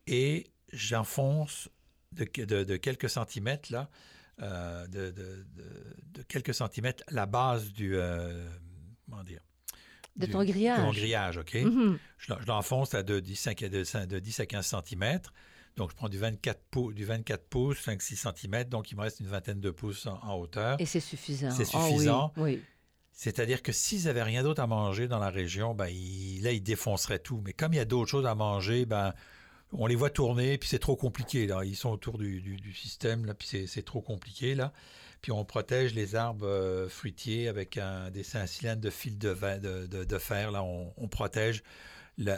[0.08, 1.70] et j'enfonce
[2.12, 3.90] de, de, quelques centimètres, là,
[4.41, 7.96] euh, de, de, quelques centimètres, la base du.
[7.96, 8.48] Euh,
[9.06, 9.41] comment dire?
[10.15, 10.80] De ton grillage.
[10.80, 11.54] De mon grillage, OK?
[11.54, 11.98] Mm-hmm.
[12.17, 15.34] Je, l'enfonce à de 10, de 10 à 15 centimètres.
[15.76, 19.19] Donc, je prends du 24, pouces, du 24 pouces, 5-6 cm, donc il me reste
[19.19, 20.80] une vingtaine de pouces en, hauteur.
[20.80, 21.50] Et c'est suffisant.
[21.50, 22.34] C'est ah suffisant.
[22.38, 22.62] oui,
[23.12, 27.19] C'est-à-dire que s'ils n'avaient rien d'autre à manger dans la région, ben, là, ils défonceraient
[27.19, 27.41] tout.
[27.43, 29.13] Mais comme il y a d'autres choses à manger, ben,
[29.74, 31.48] on les voit tourner, puis c'est trop compliqué.
[31.48, 31.64] Là.
[31.64, 34.56] Ils sont autour du, système, là, puis c'est trop compliqué.
[34.56, 34.72] Là.
[35.22, 39.34] Puis on protège les arbres euh, fruitiers avec un, des cylindres de fil de,
[40.20, 40.52] fer.
[40.52, 40.64] Là.
[40.64, 41.64] On, protège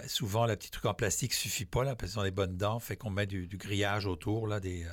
[0.07, 2.79] souvent, le petit truc en plastique suffit pas, là, parce qu'ils ont des bonnes dents,
[2.79, 4.89] fait qu'on met du, grillage autour, là, des, euh,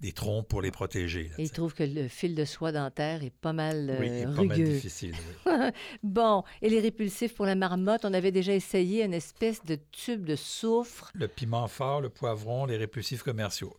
[0.00, 1.30] des troncs pour les protéger.
[1.38, 4.42] Et ils trouvent que le fil de soie dentaire est pas mal oui, est Pas
[4.42, 5.14] mal difficile,
[6.02, 10.24] bon, et les répulsifs pour la marmotte, on avait déjà essayé une espèce de tube
[10.24, 11.10] de soufre.
[11.14, 13.76] Le piment fort, le poivron, les répulsifs commerciaux.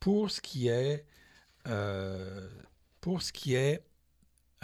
[0.00, 1.04] Pour ce qui est,
[1.68, 2.48] euh,
[3.00, 3.84] pour ce qui est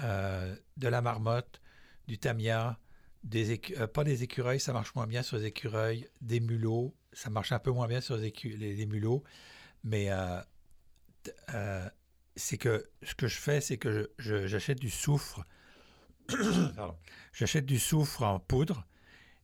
[0.03, 1.61] euh, de la marmotte,
[2.09, 2.79] du tamia,
[3.23, 7.31] des euh, pas des écureuils, ça marche moins bien sur les écureuils, des mulots, ça
[7.31, 9.23] marche un peu moins bien sur les, les, mulots,
[9.85, 10.11] mais
[11.29, 11.89] euh, euh,
[12.37, 15.45] c'est que ce que je fais, c'est que j'achète du soufre,
[17.33, 18.87] j'achète du soufre en poudre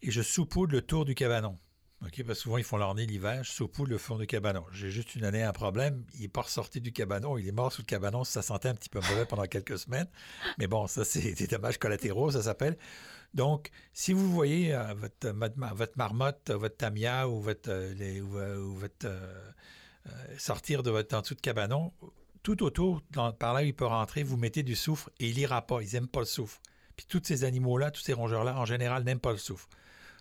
[0.03, 1.57] et je saupoudre le tour du cabanon.
[2.05, 4.65] OK, parce que souvent, ils font leur nez l'hiver, je saupoudre le fond du cabanon.
[4.73, 7.73] J'ai juste une année un problème, il n'est pas ressorti du cabanon, il est mort
[7.73, 10.09] sous le cabanon, ça sentait un petit peu mauvais pendant quelques semaines.
[10.59, 12.77] Mais bon, ça, c'est des dommages collatéraux, ça s'appelle.
[13.35, 17.95] Donc, si vous voyez euh, votre, votre, marmotte, votre tamia ou votre, euh,
[19.05, 19.53] euh,
[20.39, 21.93] sortir de votre dessous de cabanon,
[22.43, 23.03] tout autour,
[23.39, 25.81] par là où il peut rentrer, vous mettez du soufre et il n'ira pas.
[25.83, 26.61] Ils n'aiment pas le soufre.
[26.97, 29.69] Puis tous ces animaux-là, tous ces rongeurs-là, en général, n'aiment pas le soufre.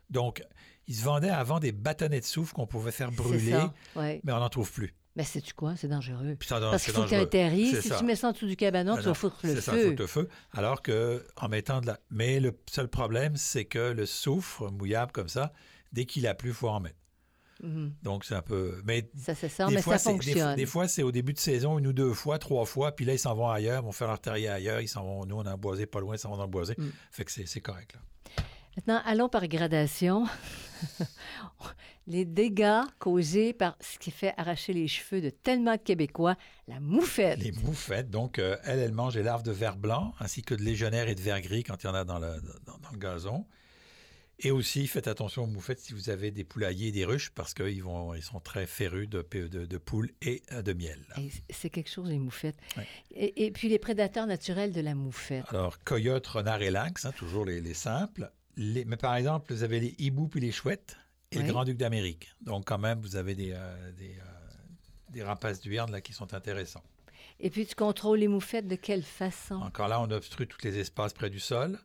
[0.10, 0.44] Donc,
[0.88, 3.58] ils se vendaient avant des bâtonnets de soufre qu'on pouvait faire brûler,
[3.96, 4.94] mais on n'en trouve plus.
[5.16, 5.76] Mais c'est-tu quoi?
[5.76, 6.38] C'est dangereux.
[6.48, 9.14] Parce qu'il faut que tu Si tu mets ça en dessous du cabanon, tu vas
[9.14, 9.56] foutre le feu.
[9.56, 10.30] C'est ça, foutre le feu.
[10.54, 12.00] Alors que, en mettant de la.
[12.12, 15.52] Mais le seul problème, c'est que le soufre mouillable comme ça,
[15.92, 16.96] dès qu'il a plu, il faut en mettre.
[17.64, 17.94] Mhm.
[18.04, 18.82] Donc, c'est un peu.
[18.86, 20.56] Mais ça, c'est ça, mais ça fonctionne.
[20.56, 23.14] Des, fois, c'est au début de saison, une ou deux fois, trois fois, puis là,
[23.14, 25.26] ils s'en vont ailleurs, vont faire leur terrier ailleurs, ils s'en vont.
[25.26, 26.76] Nous, on a boisé pas loin, ils s'en vont dans le boisé.
[26.78, 26.90] Mm.
[27.12, 28.00] Fait que c'est correct, là.
[28.78, 30.26] Maintenant, allons par gradation.
[32.08, 36.36] les dégâts causés par ce qui fait arracher les cheveux de tellement de Québécois,
[36.68, 37.40] la moufette.
[37.40, 40.64] Les moufettes, donc, euh, elles, elles mangent des larves de vers blanc ainsi que de
[40.64, 43.46] légionnaires et de vers gris quand il y en a dans le, dans, le gazon.
[44.44, 47.54] Et aussi, faites attention aux moufettes si vous avez des poulaillers et des ruches parce
[47.54, 47.84] qu'ils
[48.16, 51.06] ils sont très férus de, de, poules et euh, de miel.
[51.50, 52.58] C'est quelque chose, les moufettes.
[53.16, 55.46] Et, puis les prédateurs naturels de la moufette.
[55.50, 59.80] Alors, coyote, renard et lynx, hein, toujours les, les simples mais par exemple, vous avez
[59.80, 60.98] les hiboux puis les chouettes
[61.32, 62.34] et le grand-duc d'Amérique.
[62.42, 64.24] Donc, quand même, vous avez des, euh, des, euh,
[65.10, 66.84] des, rapaces d'huerne là qui sont intéressants.
[67.40, 69.56] Et puis, tu contrôles les moufettes de quelle façon?
[69.56, 71.80] Encore là, on obstrue tous les espaces près du sol.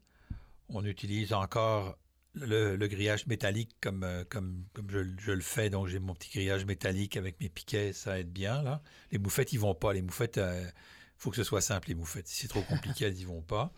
[0.69, 1.97] On utilise encore
[2.37, 5.71] le, grillage métallique comme, euh, comme, comme je, le fais.
[5.71, 8.63] Donc, j'ai mon petit grillage métallique avec mes piquets, ça aide bien.
[8.63, 8.83] Là.
[9.11, 9.93] Les moufettes, ils vont pas.
[9.93, 10.73] Les moufettes, il
[11.17, 12.29] faut que ce soit simple, les moufettes.
[12.29, 13.73] Si c'est trop compliqué, elles n'y vont pas.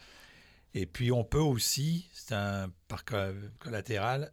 [0.74, 3.04] Et puis, on peut aussi, c'est un par
[3.58, 4.32] collatéral,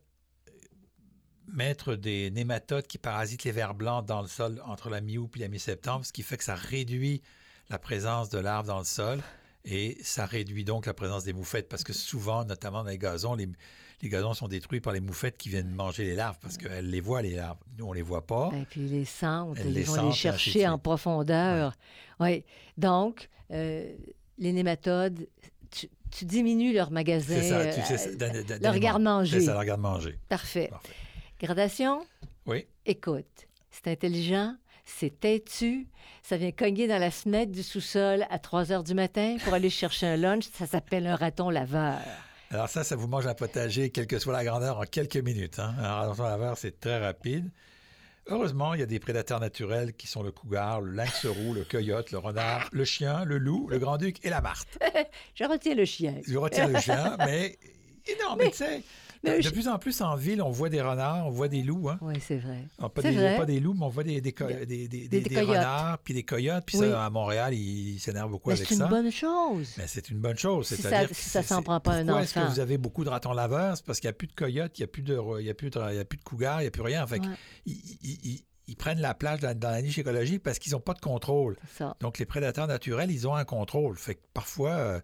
[1.47, 5.39] mettre des nématodes qui parasitent les vers blancs dans le sol entre la mi-août et
[5.39, 7.21] la mi-septembre, ce qui fait que ça réduit
[7.69, 9.21] la présence de larves dans le sol
[9.63, 13.35] et ça réduit donc la présence des moufettes parce que souvent, notamment dans les gazons,
[13.35, 13.49] les,
[14.03, 17.21] gazons sont détruits par les moufettes qui viennent manger les larves parce qu'elles les voient,
[17.21, 17.57] les larves.
[17.77, 18.51] Nous, on les voit pas.
[18.53, 21.73] Et puis les sentent, ils vont les chercher en profondeur.
[22.19, 22.43] Oui.
[22.77, 23.93] Donc, euh,
[24.37, 25.27] les nématodes,
[26.11, 29.39] tu diminues leur magasin, ça, tu euh, leur garde-manger.
[29.39, 30.17] C'est ça, leur garde-manger.
[30.29, 30.71] Parfait.
[31.39, 32.05] Gradation?
[32.45, 32.65] Oui.
[32.85, 34.55] Écoute, c'est intelligent,
[34.85, 35.87] c'est têtu,
[36.23, 39.69] ça vient cogner dans la fenêtre du sous-sol à 3 heures du matin pour aller
[39.69, 40.45] chercher un lunch.
[40.53, 41.99] Ça s'appelle un raton laveur.
[42.51, 45.59] Alors ça, ça vous mange un potager, quelle que soit la grandeur, en quelques minutes.
[45.59, 45.75] Hein?
[45.79, 47.51] Un raton laveur, c'est très rapide.
[48.27, 51.63] Heureusement, il y a des prédateurs naturels qui sont le cougar, le lynx roux, le
[51.63, 54.79] coyote, le renard, le chien, le loup, le grand-duc et la marthe.
[55.35, 56.15] Je retiens le chien.
[56.25, 57.57] Je retiens le chien, mais...
[58.21, 58.83] Non, mais, tu sais, mais
[59.37, 61.89] de je- plus en plus en ville, on voit des renards, on voit des loups.
[61.89, 61.97] Hein.
[62.01, 62.67] Oui, c'est vrai.
[62.79, 63.37] Ah, pas, des, vrai.
[63.37, 66.63] pas des loups, mais on voit des, des, des, des- renards, puis des coyotes.
[66.65, 66.89] Puis Oui.
[66.89, 68.87] ça, à Montréal, ils s'énervent beaucoup Mais avec c'est une ça.
[68.87, 69.73] bonne chose.
[69.77, 70.67] Mais c'est une bonne chose.
[70.67, 72.49] Si ça- si ça s'en prend pas un Pourquoi est-ce que enfant.
[72.49, 73.77] vous avez beaucoup de ratons laveurs?
[73.77, 75.49] C'est parce qu'il n'y a plus de coyotes, il n'y a plus de, il y
[75.49, 77.05] a plus de, il y a plus de cougars, il n'y a plus rien.
[77.07, 77.27] Fait Ouais.
[77.65, 80.99] ils, ils- prennent la place dans, dans la niche écologique parce qu'ils n'ont pas de
[80.99, 81.55] contrôle.
[81.77, 81.95] Ça.
[82.01, 83.97] Donc, les prédateurs naturels, ils ont un contrôle.
[83.97, 84.71] Fait que parfois...
[84.71, 84.99] euh,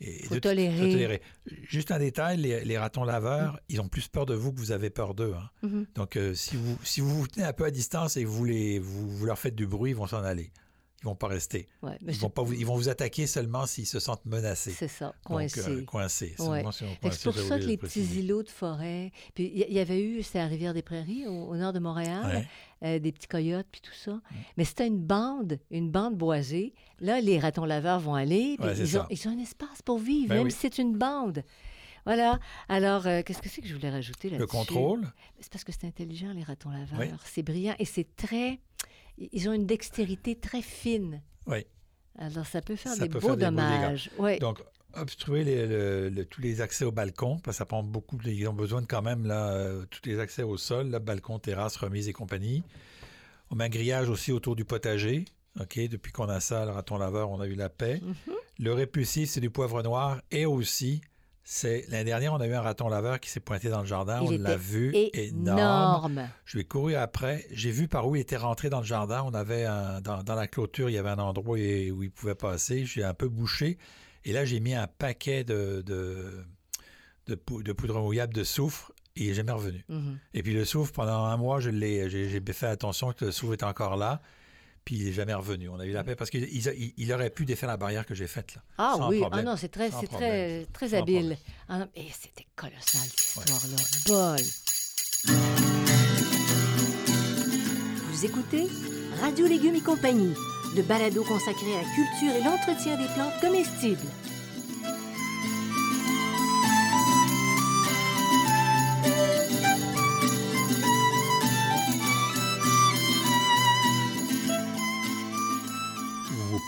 [0.00, 1.22] et Faut de- tolérer.
[1.68, 4.72] Juste un détail, les, les ratons laveurs, ils ont plus peur de vous que vous
[4.72, 5.34] avez peur d'eux.
[5.34, 5.50] hein.
[5.62, 5.86] Mhm.
[5.94, 8.44] Donc, euh, si, vous, si vous vous tenez un peu à distance et que vous,
[8.44, 10.50] les, vous, vous leur faites du bruit, ils vont s'en aller.
[11.02, 11.68] Ils vont pas rester.
[11.82, 14.70] Ouais, Ils vont, pas vous, ils vont vous attaquer seulement s'ils se sentent menacés.
[14.72, 15.60] c'est ça, Donc, coincé.
[15.70, 16.34] euh, coincés.
[16.38, 16.64] Ouais.
[17.10, 19.12] C'est pour ça que les le petits îlots de forêt.
[19.34, 22.48] Puis il y, avait eu, c'est à Rivière-des-Prairies, au, au nord de Montréal, Ouais.
[22.82, 24.20] euh, des petits coyotes puis tout ça.
[24.56, 26.72] Mais c'était une bande, une bande boisée.
[27.00, 28.56] Là, les ratons laveurs vont aller.
[28.58, 30.50] puis ils, ont, ils ont un espace pour vivre, Ben même oui.
[30.52, 31.44] si c'est une bande.
[32.06, 32.38] Voilà.
[32.68, 34.40] Alors, euh, qu'est-ce que c'est que je voulais rajouter là-dessus?
[34.40, 37.20] Le contrôle, C'est parce que c'est intelligent, les ratons laveurs.
[37.26, 38.60] C'est brillant et c'est très.
[39.18, 41.22] Ils ont une dextérité très fine.
[41.46, 41.64] oui.
[42.18, 43.60] Alors, ça peut faire Ça des peut beaux faire des beaux dégâts.
[43.66, 44.10] dommages.
[44.18, 44.38] Oui.
[44.38, 44.62] Donc,
[44.94, 48.48] obstruer les- le- le- tous les accès au balcon, parce que ça prend beaucoup, ils
[48.48, 51.76] ont besoin de quand même là, euh, tous les accès au sol, là, balcon, terrasse,
[51.76, 52.62] remise et compagnie.
[53.50, 55.26] On met un grillage aussi autour du potager.
[55.60, 58.00] OK, depuis qu'on a ça, le raton laveur, on a eu la paix.
[58.02, 58.34] Mhm.
[58.60, 60.22] Le répulsif, c'est du poivre noir.
[60.30, 61.02] Et aussi,
[61.48, 64.20] c'est l'année dernière, on a eu un raton laveur qui s'est pointé dans le jardin.
[64.24, 64.90] Il on l'a vu.
[65.12, 65.58] Énorme.
[65.60, 66.28] énorme.
[66.44, 67.46] Je lui ai couru après.
[67.52, 69.22] J'ai vu par où il était rentré dans le jardin.
[69.24, 71.56] On avait un- dans, dans la clôture, il y avait un endroit où
[72.02, 72.84] il, pouvait passer.
[72.84, 73.78] J'ai un peu bouché.
[74.24, 76.44] Et là, j'ai mis un paquet de, de,
[77.28, 79.84] de, pou- de poudre mouillable de soufre et il n'est jamais revenu.
[79.88, 80.18] Mhm.
[80.34, 83.30] Et puis le soufre, pendant un mois, je l'ai, j'ai, j'ai fait attention que le
[83.30, 84.20] soufre est encore là.
[84.86, 85.68] Puis il n'est jamais revenu.
[85.68, 86.48] On a eu la paix parce qu'il
[86.96, 88.54] il, aurait pu défaire la barrière que j'ai faite.
[88.54, 88.62] Là.
[88.78, 89.44] Ah Sans oui, problème.
[89.44, 91.16] ah non, c'est très, c'est très, très Sans habile.
[91.16, 91.38] problème.
[91.68, 94.36] Ah non, et c'était colossal cette histoire-là.
[94.36, 94.46] Bol.
[98.12, 98.68] Vous écoutez
[99.20, 100.34] Radio Légumes et compagnie,
[100.76, 104.06] le balado consacré à la culture et l'entretien des plantes comestibles.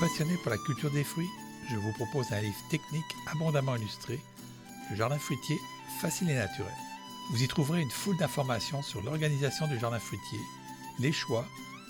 [0.09, 1.29] Passionnez pour la culture des fruits
[1.71, 4.18] Je vous propose un livre technique abondamment illustré,
[4.90, 5.59] Le jardin fruitier
[6.01, 6.73] facile et naturel.
[7.31, 10.38] Vous y trouverez une foule d'informations sur l'organisation du jardin fruitier,
[10.99, 11.44] les choix,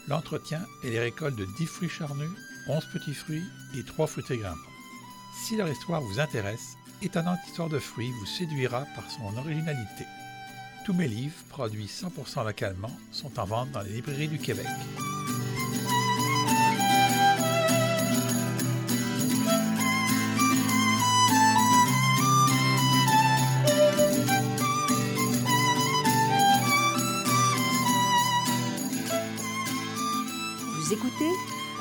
[0.09, 2.33] l'entretien et les récoltes de 10 fruits charnus,
[2.67, 3.45] 11 petits fruits
[3.77, 4.59] et 3 fruitiers grimpants.
[5.45, 10.05] Si leur histoire vous intéresse, Étonnante histoire de fruits vous séduira par son originalité.
[10.85, 14.67] Tous mes livres, produits 100% localement, sont en vente dans les librairies du Québec.
[31.21, 31.37] Écoutez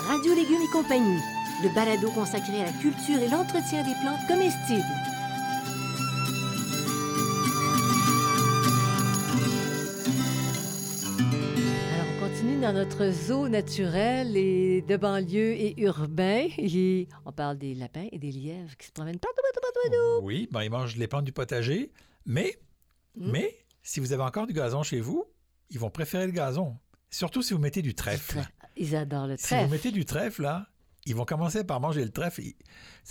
[0.07, 1.19] Radio Légumes et compagnie,
[1.63, 4.83] le balado consacré à la culture et l'entretien des plantes comestibles.
[11.19, 16.47] Alors, on continue dans notre zoo naturel et de banlieue et urbain.
[16.57, 20.25] Et on parle des lapins et des lièvres qui se promènent partout, partout, partout, partout.
[20.25, 21.91] Oui, ben, ils mangent les plantes du potager,
[22.25, 22.55] mais,
[23.15, 23.31] Mm.
[23.31, 25.25] mais si vous avez encore du gazon chez vous,
[25.71, 26.77] ils vont préférer le gazon.
[27.09, 28.39] Surtout si vous mettez du trèfle.
[28.79, 29.71] Ils adorent le Si vous trèfle.
[29.71, 30.67] mettez du trèfle, là,
[31.05, 32.41] ils vont commencer par manger le trèfle.
[32.41, 32.55] Ils-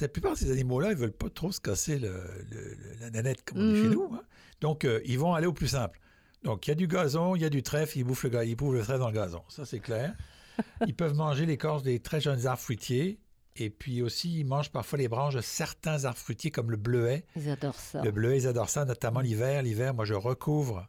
[0.01, 2.09] La plupart de ces animaux-là, ils veulent pas trop se casser le-
[2.51, 3.83] le- le- la nanette, comme on dit Mhm.
[3.83, 4.11] chez nous.
[4.15, 4.23] hein.
[4.61, 5.99] Donc, euh, ils vont aller au plus simple.
[6.43, 8.55] Donc, il y a du gazon, il y a du trèfle, ils bouffent le, ils
[8.55, 9.43] bouffent le trèfle dans le gazon.
[9.49, 10.15] Ça, c'est clair.
[10.87, 13.19] ils peuvent manger l'écorce des très jeunes arbres fruitiers.
[13.59, 17.25] Et puis aussi, ils mangent parfois les branches de certains arbres fruitiers, comme le bleuet.
[17.37, 18.03] Ils adorent ça.
[18.03, 19.63] Le bleuet, ils adorent ça, notamment l'hiver.
[19.63, 20.87] L'hiver, moi, je recouvre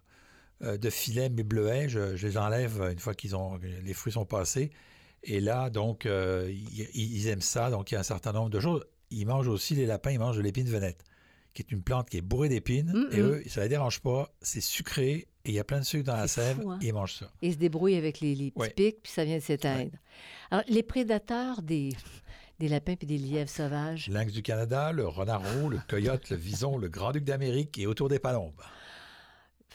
[0.62, 1.90] de filets mes bleuets.
[1.90, 4.72] Je, je les enlève une fois qu'ils ont les fruits sont passés.
[5.24, 7.70] Et là, donc, euh, ils, ils aiment ça.
[7.70, 8.84] Donc, il y a un certain nombre de choses.
[9.10, 11.04] Ils mangent aussi, les lapins, ils mangent de l'épine venette,
[11.54, 12.92] qui est une plante qui est bourrée d'épines.
[12.94, 13.26] Mm, Et mm.
[13.26, 14.32] eux, ça ne les dérange pas.
[14.42, 16.58] C'est sucré et il y a plein de sucre dans la sève.
[16.62, 16.80] fou, hein?
[16.82, 17.32] Et ils mangent ça.
[17.42, 18.70] Ils se débrouillent avec les, les petits Ouais.
[18.70, 19.92] pics, puis ça vient de s'éteindre.
[20.52, 21.90] Alors, les prédateurs des,
[22.60, 26.36] des lapins puis des lièvres sauvages, Lynx du Canada, le renard roux, le coyote, le
[26.38, 28.62] vison, le grand-duc d'Amérique et autour des palombes.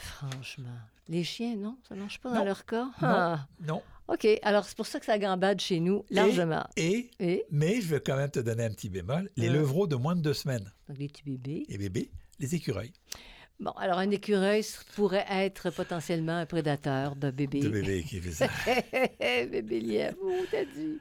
[0.02, 0.68] Franchement.
[1.08, 1.76] Les chiens, non?
[1.88, 2.84] Ça ne marche pas dans leur cas?
[2.84, 2.92] Non.
[3.02, 3.46] Ah.
[3.66, 3.82] Non.
[4.08, 4.26] OK.
[4.42, 6.64] Alors, c'est pour ça que ça gambade chez nous, largement.
[6.76, 9.30] Et, Et, mais je vais quand même te donner un petit bémol.
[9.36, 9.52] Les Euh.
[9.54, 10.70] levreaux de moins de deux semaines.
[10.88, 11.64] donc, les petits bébés.
[11.68, 12.92] et bébés, les écureuils.
[13.62, 14.64] Bon, alors un écureuil
[14.96, 17.60] pourrait être potentiellement un prédateur de bébés.
[17.60, 18.48] De bébés qui fait ça.
[19.46, 20.98] bébé lièvre, oh, t'as dit.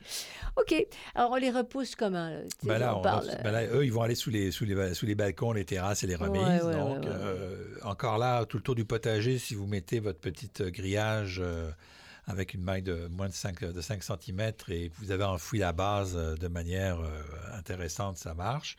[0.56, 0.86] OK.
[1.16, 2.30] Alors, on les repousse comment?
[2.30, 2.42] Là?
[2.62, 4.66] Ben là, on on parle, va- ben là, eux, ils vont aller sous les, sous,
[4.66, 6.42] les, sous les balcons, les terrasses et les remises.
[6.44, 10.00] Ouais, ouais, Donc, ouais, euh, encore là, tout le tour du potager, si vous mettez
[10.00, 11.72] votre petite grillage euh,
[12.28, 15.58] avec une maille de moins de 5, de 5 cm et que vous avez enfoui
[15.58, 17.24] la base euh, de manière euh,
[17.58, 18.78] intéressante, ça marche.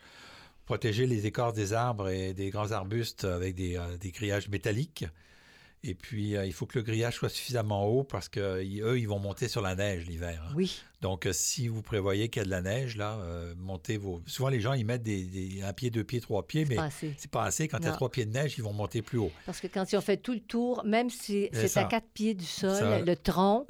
[0.65, 5.05] Protéger les écorces des arbres et des grands arbustes avec des, euh, des grillages métalliques.
[5.85, 8.97] Et puis, euh, il faut que le grillage soit suffisamment haut parce que ils- eux,
[8.97, 10.41] ils vont monter sur la neige l'hiver.
[10.47, 10.53] hein.
[10.55, 10.81] Oui.
[11.01, 14.21] Donc, euh, si vous prévoyez qu'il y a de la neige, là, euh, montez vos.
[14.25, 16.77] Souvent, les gens, ils mettent des, des- un pied, deux pieds, trois pieds, mais
[17.17, 17.67] c'est pas assez.
[17.67, 19.31] Quand il y a trois pieds de neige, ils vont monter plus haut.
[19.45, 22.33] Parce que quand ils ont fait tout le tour, même si C'est à quatre pieds
[22.33, 23.67] du sol, Ça- le tronc,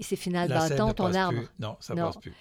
[0.00, 1.40] C'est final La bâton, ne ton arbre.
[1.40, 1.48] plus.
[1.58, 2.06] Non, ça Non.
[2.06, 2.32] passe plus.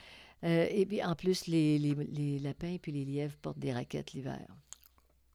[0.44, 3.74] Euh, et puis en plus, les, les, les lapins et puis les lièvres portent des
[3.74, 4.40] raquettes l'hiver.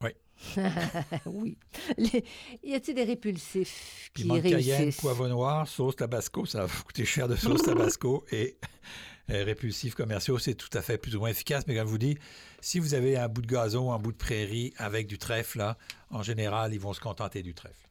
[0.03, 0.11] Oui.
[1.27, 1.57] oui.
[1.99, 2.25] Les-
[2.63, 5.01] y a-t-il des répulsifs qui Piment de cayenne, réussissent?
[5.01, 8.57] poivre noir, sauce tabasco, ça va vous coûter cher de sauce tabasco et
[9.31, 11.65] euh, répulsifs commerciaux, c'est tout à fait plus ou moins efficace.
[11.67, 12.19] Mais comme je vous dis,
[12.61, 15.79] si vous avez un bout de gazon, un bout de prairie avec du trèfle, là,
[16.11, 17.87] en général, ils vont se contenter du trèfle.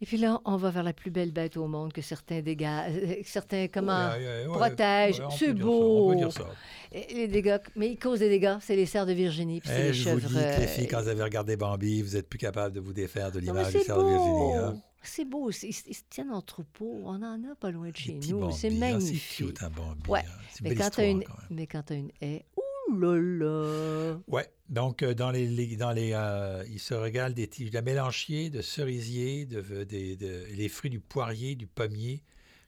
[0.00, 2.66] Et puis là, on va vers la plus belle bête au monde que certains dégâts,
[2.88, 5.22] euh, certains comment Ouais, ouais, ouais, protègent.
[5.36, 6.06] c'est beau.
[6.06, 6.46] on peut dire ça.
[6.92, 8.56] Les dégâts, mais ils causent des dégâts.
[8.60, 10.86] C'est les cerfs de Virginie, puis c'est Eh, les je vous dis que les filles,
[10.86, 13.72] quand vous avez regardé Bambi, vous êtes plus capable de vous défaire de l'image du
[13.78, 14.30] c'est cerf de Virginie.
[14.30, 14.54] beau.
[14.54, 14.78] hein.
[15.02, 15.50] C'est beau.
[15.50, 17.00] Ils, ils se tiennent en troupeau.
[17.04, 18.38] On en a pas loin de chez nous.
[18.40, 19.22] Bambi, C'est hein, magnifique.
[19.36, 20.08] C'est cute, un Bambi.
[20.08, 20.22] Ouais, hein.
[20.50, 21.46] C'est une mais, belle quand histoire, as une, quand même.
[21.50, 22.62] mais quand tu as une haie, ouh
[22.96, 24.18] là là!
[24.28, 27.80] Ouais, donc euh, dans les, les- dans les, euh, ils se régalent des tiges de
[27.80, 32.22] mélanchier, de cerisier, de, des- de- les fruits du poirier, du pommier,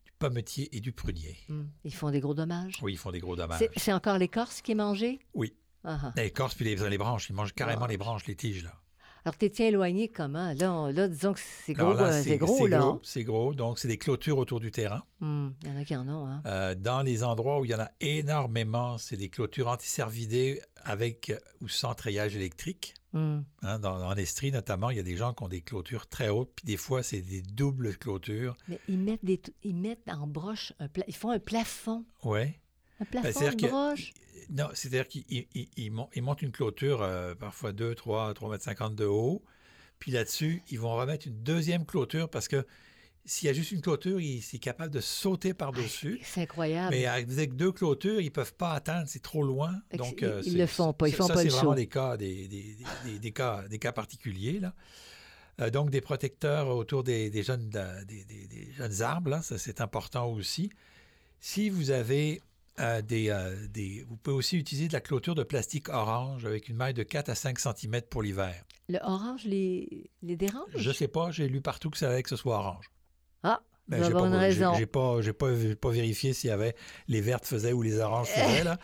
[0.05, 1.37] du pommetier et du prunier.
[1.49, 2.79] Hum, Ils font des gros dommages?
[2.83, 3.67] Oui, ils font des gros dommages.
[3.77, 5.19] C'est- encore l'écorce qui est mangée?
[5.35, 5.55] Oui.
[5.85, 6.13] Ah, ah.
[6.17, 7.89] Les écorces puis les, les branches, ils mangent carrément Ah.
[7.89, 8.75] les branches, les tiges là.
[9.25, 10.53] Alors, tu tiens éloigné comment?
[10.55, 12.79] Là, on- là disons que c'est gros, Alors là, euh, c'est gros, là.
[12.79, 13.55] gros, c'est gros.
[13.55, 15.03] Donc c'est des clôtures autour du terrain.
[15.21, 16.43] Hum, Il y en a qui en ont, hein?
[16.47, 21.33] Euh, dans les endroits où il y en a énormément, c'est des clôtures anticervidées avec
[21.61, 22.95] ou sans treillage électrique.
[23.13, 23.45] Hum.
[23.63, 26.29] Hein, dans, en Estrie, notamment, il y a des gens qui ont des clôtures très
[26.29, 28.57] hautes, puis des fois, c'est des doubles clôtures.
[28.69, 32.05] Mais ils mettent, des, ils mettent en broche, un pla- ils font un plafond.
[32.23, 32.61] Ouais.
[33.01, 34.13] Un plafond Ben, de que- broche?
[34.49, 38.33] Non, c'est-à-dire qu'ils ils- ils- ils mon- ils montent une clôture, euh, parfois 2, 3,
[38.35, 39.43] 3 mètres 50 de haut.
[39.99, 42.65] Puis là-dessus, ils vont remettre une deuxième clôture parce que
[43.27, 46.19] s'il y a juste une clôture, il est capable de sauter par-dessus.
[46.25, 46.89] C'est incroyable.
[46.97, 49.75] Mais avec deux clôtures, ils ne peuvent pas atteindre, c'est trop loin.
[49.95, 51.87] Donc, euh, ils c'est- le font pas, ils font ça, pas le c'est vraiment des
[51.87, 54.59] cas, des, des- des- des cas, des cas particuliers.
[54.59, 54.75] Là.
[55.61, 57.69] Euh, donc, des protecteurs autour des, jeunes,
[58.09, 60.71] des, jeunes arbres, là, ça c'est important aussi.
[61.41, 62.41] Si vous avez
[62.79, 64.05] euh, des, euh, des...
[64.09, 67.29] Vous pouvez aussi utiliser de la clôture de plastique orange avec une maille de 4
[67.29, 68.55] à 5 cm pour l'hiver.
[68.89, 70.71] Le orange les, les dérange?
[70.75, 72.87] Je ne sais pas, j'ai lu partout que ça allait que ce soit orange.
[73.43, 74.75] Ah, Ben, j'ai pas, raison.
[74.75, 75.49] J'ai pas, j'ai pas,
[75.81, 76.75] pas vérifié s'il y avait
[77.09, 78.79] les vertes faisaient ou les oranges faisaient là.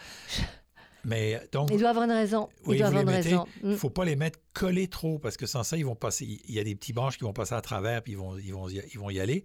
[1.04, 2.48] Mais donc, Il doit avoir une raison.
[2.64, 3.46] Il Oui, doit vous avoir une les mettez, raison.
[3.62, 3.76] il Hum.
[3.76, 6.24] faut pas les mettre collés trop parce que sans ça, ils vont passer.
[6.48, 8.52] Il y a des petits branches qui vont passer à travers puis ils vont, ils
[8.52, 9.44] vont, y, ils vont y aller.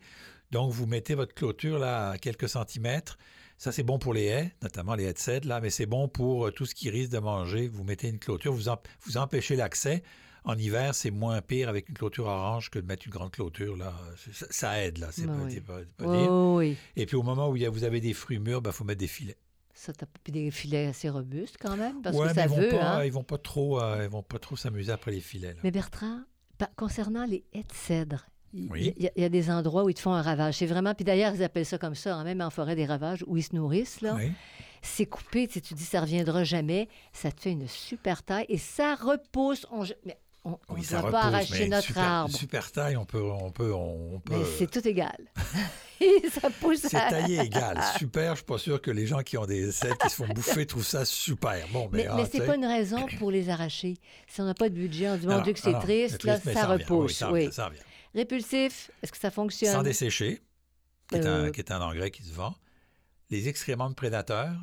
[0.50, 3.18] Donc, vous mettez votre clôture là à quelques centimètres.
[3.64, 6.08] Ça, c'est bon pour les haies, notamment les haies de cèdre, là, mais c'est bon
[6.08, 7.68] pour euh, tout ce qui risque de manger.
[7.68, 8.72] Vous mettez une clôture, vous,
[9.06, 10.02] vous empêchez l'accès.
[10.46, 13.78] En hiver, c'est moins pire avec une clôture orange que de mettre une grande clôture.
[13.78, 13.94] Là.
[14.34, 15.10] Ça, ça aide, là.
[15.12, 15.60] C'est Ben pas, oui.
[15.60, 16.76] pas- pas Oui.
[16.96, 18.84] Et puis, au moment où il y a- vous avez des fruits mûrs, il faut
[18.84, 19.38] mettre des filets.
[19.76, 19.94] Ça,
[20.24, 22.70] puis des filets assez robustes quand même, parce Ouais, que mais ça ils vont veut,
[22.70, 23.06] pas, hein?
[23.06, 25.54] ils vont pas trop, euh, ils vont pas trop s'amuser après les filets.
[25.54, 25.60] là.
[25.64, 26.22] Mais Bertrand,
[26.76, 28.94] concernant les haies de cèdre, il Oui.
[28.98, 30.56] y, a- il y a des endroits où ils te font un ravage.
[30.56, 33.24] C'est vraiment, puis d'ailleurs, ils appellent ça comme ça, hein, même en forêt des ravages,
[33.28, 34.16] où ils se nourrissent, là.
[34.16, 34.32] Oui.
[34.84, 36.90] C'est coupé, tu dis ça reviendra jamais.
[37.14, 39.68] Ça te fait une super taille et ça repousse.
[39.72, 42.36] On, mais on ne Oui, ça pas arracher notre super, arbre.
[42.36, 44.38] Super taille, on peut, on peut, on peut.
[44.40, 45.16] Mais c'est tout égal.
[46.00, 47.80] Et ça pousse C'est à- taillé égal.
[48.00, 50.28] Super, je suis pas sûr que les gens qui ont des selles qui se font
[50.34, 51.68] bouffer trouvent ça super.
[51.72, 53.94] Bon, mais, Mais, ah, mais tu c'est pas une raison pour les arracher.
[54.28, 56.52] Si on n'a pas de budget, on dit, mon Dieu, que c'est triste, là, ça
[56.54, 56.66] vient.
[56.66, 57.12] repousse.
[57.12, 57.42] Oui, ça en oui.
[57.42, 57.82] vient, ça en vient.
[58.16, 59.72] Répulsif, est-ce que ça fonctionne?
[59.74, 60.42] Sans dessécher,
[61.08, 61.52] qui est, un, Euh.
[61.52, 62.56] qui est un engrais qui se vend.
[63.30, 64.54] Les excréments de prédateurs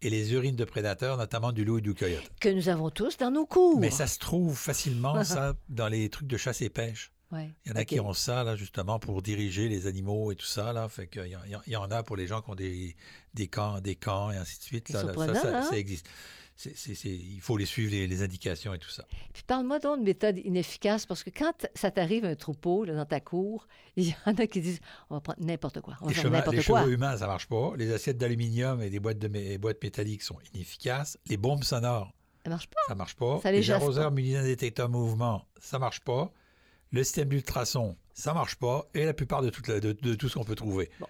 [0.00, 2.22] et les urines de prédateurs, notamment du loup et du coyote.
[2.40, 3.78] Que nous avons tous dans nos cours.
[3.80, 7.10] Mais ça se trouve facilement, ça, dans les trucs de chasse et pêche.
[7.32, 7.50] Ouais.
[7.64, 10.46] Il y en a qui ont ça, là, justement, pour diriger les animaux et tout
[10.46, 10.88] ça, là.
[10.88, 11.24] Fait en-
[11.66, 12.96] il y en- a pour les gens qui ont des,
[13.34, 14.86] des camps, des camps et ainsi de suite.
[14.88, 15.34] C'est Là, là.
[15.34, 15.62] ça, hein?
[15.62, 16.06] ça existe.
[16.64, 19.04] Il faut les suivre, les, les indications et tout ça.
[19.32, 23.04] Puis parle-moi donc de méthode inefficace, parce que quand ça t'arrive un troupeau là, dans
[23.06, 24.80] ta cour, il y en a qui disent
[25.10, 26.82] on va prendre n'importe quoi, on va Les, n'importe les quoi.
[26.82, 27.72] cheveux humains, ça marche pas.
[27.76, 31.18] Les assiettes d'aluminium et des boîtes, de, mé- boîtes métalliques sont inefficaces.
[31.26, 32.12] Les bombes sonores,
[32.44, 32.80] Ça marche pas.
[32.88, 33.40] ça marche pas.
[33.42, 36.30] Ça les les arroseurs munis d'un détecteur mouvement, ça marche pas.
[36.92, 40.28] le système d'ultrasons, ça marche pas, et la plupart de, toute la- de, de tout
[40.28, 40.88] ce qu'on peut trouver.
[41.00, 41.06] Bon.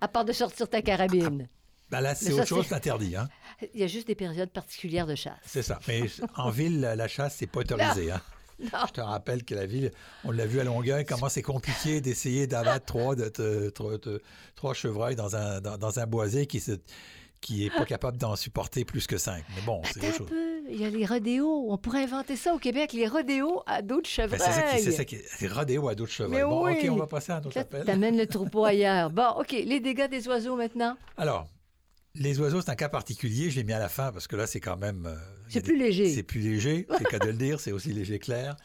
[0.00, 1.48] À part de sortir ta carabine.
[1.90, 3.14] Ben là, c'est autre chose, c'est- interdit.
[3.16, 3.28] Hein?
[3.74, 5.38] Il y a juste des périodes particulières de chasse.
[5.46, 5.78] C'est ça.
[5.88, 6.02] Mais
[6.36, 8.10] en ville, la, chasse, c'est pas autorisé.
[8.10, 8.20] Hein?
[8.58, 9.92] Je te rappelle que la ville,
[10.24, 14.22] on l'a vu à Longueuil, comment c'est compliqué d'essayer d'abattre trois, de, de- trois- de-
[14.54, 16.72] trois chevreuils dans un, dans, dans un boisé qui se
[17.42, 19.44] qui est pas capable d'en supporter plus que cinq.
[19.54, 20.30] Mais bon, c'est autre chose.
[20.70, 21.66] Il y a les rodéos.
[21.70, 24.40] On pourrait inventer ça au Québec, les rodéos à dos de Ben, chevreuil.
[24.40, 26.42] c'est ça qui c'est ça qui c'est rodéo à d'autres chevreuils.
[26.42, 26.72] Bon, oui.
[26.82, 27.84] OK, on va passer à un autre appel.
[27.84, 29.10] t'amènes le troupeau ailleurs.
[29.16, 29.52] Bon, OK.
[29.52, 30.96] Les dégâts des oiseaux maintenant.
[31.18, 31.46] Alors,
[32.16, 33.50] les oiseaux, c'est un cas particulier.
[33.50, 35.06] Je l'ai mis à la fin parce que là, c'est quand même.
[35.06, 35.16] euh,
[35.48, 36.14] C'est des- plus léger.
[36.14, 38.56] C'est plus léger, c'est cas de le dire, c'est aussi léger clair.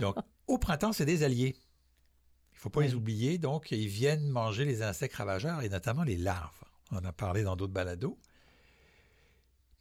[0.00, 0.16] Donc,
[0.46, 1.54] au printemps, c'est des alliés.
[1.56, 3.38] Il ne faut pas les oublier.
[3.38, 6.54] Donc, ils viennent manger les insectes ravageurs et notamment les larves.
[6.90, 8.18] On en a parlé dans d'autres balados.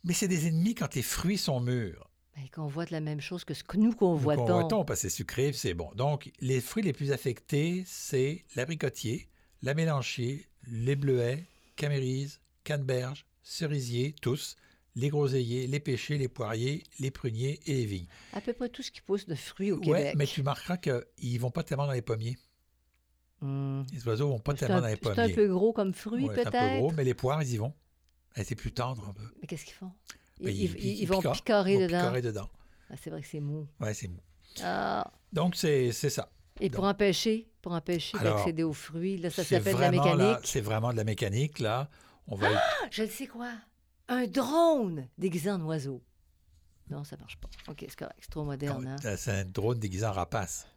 [0.04, 2.10] Mais c'est des ennemis quand les fruits sont mûrs.
[2.36, 4.46] Ben, qu'on voit de la même chose que ce que nous convoitons.
[4.46, 5.92] Convoitons, parce que c'est sucré, c'est bon.
[5.96, 9.30] Donc, les fruits les plus affectés, c'est l'abricotier,
[9.62, 11.44] la mélanchier, les bleuets,
[11.76, 14.56] camérise, canneberge, cerisier, tous,
[14.96, 18.08] les groseilliers, les pêchers, les poiriers, les pruniers et les vignes.
[18.34, 20.14] À peu près tout ce qui pousse de fruits au Oui, Québec.
[20.18, 22.38] mais tu remarqueras qu'ils vont pas tellement dans les pommiers.
[23.42, 23.82] Hmm.
[23.92, 25.34] Les oiseaux vont pas tellement un, dans les c'est un pommiers.
[25.34, 26.78] peu gros comme fruit, Ouais, c'est un peu peut-être?
[26.80, 27.74] gros, mais les poires, ils y vont.
[28.38, 29.24] Eh, C'est plus tendre un peu.
[29.42, 29.92] Mais qu'est-ce qu'ils font?
[30.40, 31.34] Ils, Ben, ils- ils- ils vont picorent.
[31.34, 32.00] picorer vont dedans.
[32.00, 32.50] picorer dedans.
[32.90, 33.68] Ah, c'est vrai que c'est mou.
[33.80, 34.20] Ouais, c'est mou.
[34.64, 35.12] Ah.
[35.32, 36.32] Donc, c'est c'est ça.
[36.62, 40.38] Et pour empêcher, pour empêcher d'accéder aux fruits, là, ça s'appelle de la mécanique?
[40.44, 41.90] C'est vraiment de la mécanique, là.
[42.28, 42.48] On va...
[42.54, 43.52] Ah, je sais quoi.
[44.08, 46.02] Un drone déguisé en oiseau.
[46.90, 47.50] Non, ça marche pas.
[47.70, 48.18] OK, c'est correct.
[48.20, 49.16] C'est trop moderne, hein?
[49.18, 50.68] C'est un drone déguisé en rapace.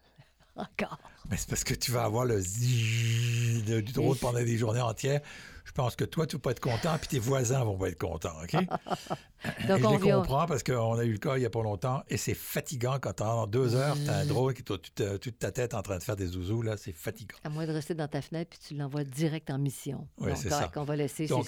[0.57, 0.99] Encore.
[1.31, 4.57] Mais c'est parce que tu vas avoir le zzzz de- du drone Et- pendant des
[4.57, 5.21] journées entières.
[5.65, 7.99] Je pense que toi, tu vas pas être content, puis tes voisins vont pas être
[7.99, 8.53] contents, OK?
[9.69, 10.17] Donc, Et je on les vient...
[10.21, 12.99] comprends parce qu'on a eu le cas il y a pas longtemps et c'est fatigant
[13.01, 15.75] quand pendant deux heures, tu as un drone qui est toute, euh, toute ta tête
[15.75, 17.37] en train de faire des zouzous, là, c'est fatigant.
[17.45, 20.09] À moins de rester dans ta fenêtre, puis tu l'envoies direct en mission.
[20.21, 20.71] Non, c'est ça.
[20.77, 21.27] On va laisser...
[21.27, 21.47] Donc,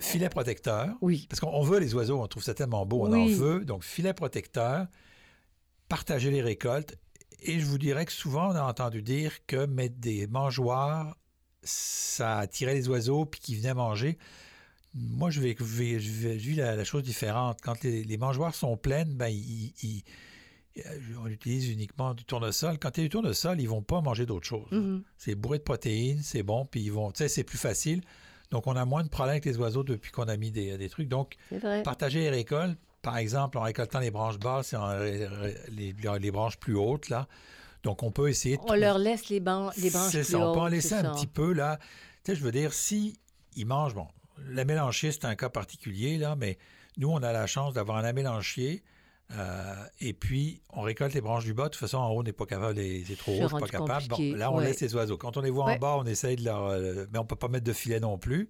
[0.00, 1.26] Filet protecteur, Oui.
[1.28, 3.34] parce qu'on on veut les oiseaux, on trouve ça tellement beau, on Oui.
[3.34, 3.64] en veut.
[3.64, 4.86] Donc, filet protecteur,
[5.88, 6.96] partager les récoltes.
[7.44, 11.16] Et je vous dirais que souvent, on a entendu dire que mettre des mangeoires,
[11.62, 14.18] ça attirait les oiseaux puis qu'ils venaient manger.
[14.94, 17.58] Moi, je vais, je vais- je vais- je vis la, la chose différente.
[17.62, 20.02] Quand les, les mangeoires sont pleines, ben, ils- ils-
[20.86, 22.78] euh, on utilise uniquement du tournesol.
[22.78, 24.68] Quand il y a du tournesol, ils vont pas manger d'autre chose.
[24.70, 25.02] Mhm.
[25.16, 28.02] C'est bourré de protéines, c'est bon, puis ils vont, tu sais, c'est plus facile.
[28.50, 30.88] Donc, on a moins de problèmes avec les oiseaux depuis qu'on a mis des, des
[30.90, 31.08] trucs.
[31.08, 31.36] Donc,
[31.82, 36.56] partager les récoltes, par exemple, en récoltant les branches basses et en les, les branches
[36.58, 37.26] plus hautes, là.
[37.82, 40.52] Donc, on peut essayer de On leur laisse les, ban- les branches plus ça, on
[40.54, 41.10] peut en hautes, laisser un ça.
[41.10, 41.78] petit peu, là.
[42.24, 43.18] Tu sais, je veux dire, si
[43.56, 44.06] ils mangent, bon,
[44.48, 46.58] la mélanchier, c'est un cas particulier, là, mais
[46.96, 48.84] nous, on a la chance d'avoir un amélanchier.
[49.32, 51.64] euh, et puis, on récolte les branches du bas.
[51.64, 52.76] De toute façon, en haut, on n'est pas capable,
[53.06, 54.06] c'est trop haut, pas capable.
[54.08, 54.66] Bon, là, on ouais.
[54.66, 55.16] laisse les oiseaux.
[55.16, 55.74] Quand on les voit Ouais.
[55.74, 56.66] en bas, on essaye de leur.
[56.66, 58.48] euh, mais on peut pas mettre de filet non plus.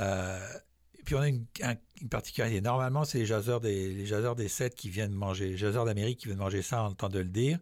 [0.00, 0.38] Euh,
[1.04, 2.60] puis, on a une, un- une particularité.
[2.60, 6.26] Normalement, c'est les jaseurs des, les des sept qui viennent manger, les jaseurs d'Amérique qui
[6.26, 7.58] viennent manger ça, en temps de le dire.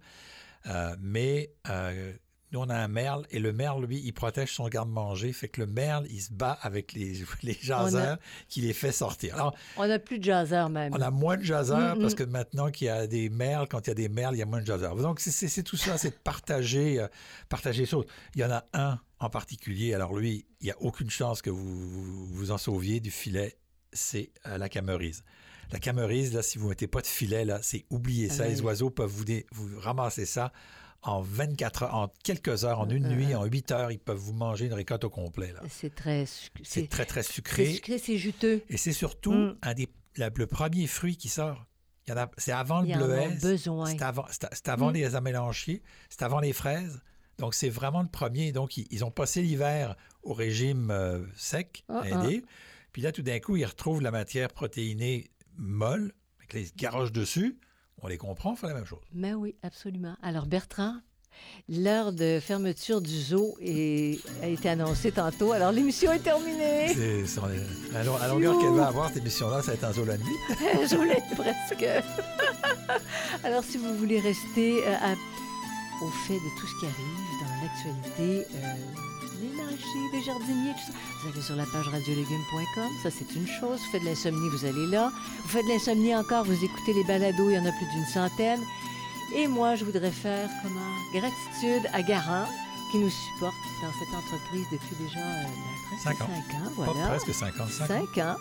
[0.66, 2.12] Euh, mais euh,
[2.52, 5.32] nous, on a un merle et le merle, lui, il protège son garde-manger.
[5.32, 8.18] Fait que le merle, il se bat avec les, les jaseurs
[8.48, 9.34] qui les fait sortir.
[9.34, 10.92] Alors, On n'a plus de jazzers même.
[10.94, 12.16] on a moins de jaseurs Mm, parce mm.
[12.16, 14.42] que maintenant qu'il y a des merles, quand il y a des merles, il y
[14.42, 14.96] a moins de jaseurs.
[14.96, 17.08] Donc, c'est- tout ça, c'est de partager, euh,
[17.48, 18.06] partager les choses.
[18.34, 19.92] Il y en a un en particulier.
[19.94, 23.56] Alors, lui, il n'y a aucune chance que vous, vous vous en sauviez du filet.
[23.92, 25.24] C'est euh, la camerise.
[25.72, 28.44] La camerise, là, si vous ne mettez pas de filet, là, c'est oublier ça.
[28.44, 28.54] Ah oui.
[28.54, 30.52] Les oiseaux peuvent vous, dé- vous ramasser ça
[31.02, 33.38] en 24 heures, en quelques heures, en une Euh, nuit, euh.
[33.38, 35.52] en 8 heures, ils peuvent vous manger une récolte au complet.
[35.68, 36.24] C'est très...
[36.62, 37.72] C'est très, très c'est sucré.
[37.74, 38.62] sucré, c'est juteux.
[38.68, 39.56] Et c'est surtout Mm.
[39.62, 41.64] un des, la- le premier fruit qui sort.
[42.38, 43.62] C'est avant le bleuet, c'est
[44.68, 44.94] avant, Mm.
[44.94, 47.00] les amélanchiers, c'est avant les fraises.
[47.38, 48.50] Donc, c'est vraiment le premier.
[48.50, 49.94] Donc, ils, ils ont passé l'hiver
[50.24, 52.42] au régime euh, sec, Ah, aidé.
[52.92, 57.58] Puis là, tout d'un coup, ils retrouvent la matière protéinée molle, avec les garoches dessus.
[58.02, 59.00] On les comprend, on fait la même chose.
[59.12, 60.14] Mais oui, absolument.
[60.22, 60.94] Alors, Bertrand,
[61.68, 65.52] l'heure de fermeture du zoo est- a été annoncée tantôt.
[65.52, 66.88] Alors, l'émission est terminée.
[66.94, 69.84] C'est, c'est- à la- à la longueur qu'elle va avoir, cette émission-là, ça va être
[69.84, 70.36] un zoo la nuit.
[70.90, 71.86] Je voulais presque.
[73.44, 75.12] Alors, si vous voulez rester euh, à-
[76.04, 78.74] au fait de tout ce qui arrive dans l'actualité, euh,
[79.78, 82.88] maraîchers, les jardiniers, tout ça, vous allez sur la page radiolégumes.com.
[83.02, 83.78] Ça, c'est une chose.
[83.80, 85.10] Vous faites de l'insomnie, vous allez là.
[85.42, 88.06] Vous faites de l'insomnie encore, vous écoutez les balados, il y en a plus d'une
[88.06, 88.60] centaine.
[89.34, 90.80] Et moi, je voudrais faire comment
[91.12, 92.46] Gratitude à Garant,
[92.90, 95.44] qui nous supporte dans cette entreprise depuis déjà euh,
[95.90, 96.30] presque Cinq ans.
[96.34, 96.72] cinq ans.
[96.84, 97.08] Pas Voilà.
[97.08, 97.86] presque 55 ans.
[97.86, 98.36] Cinq ans.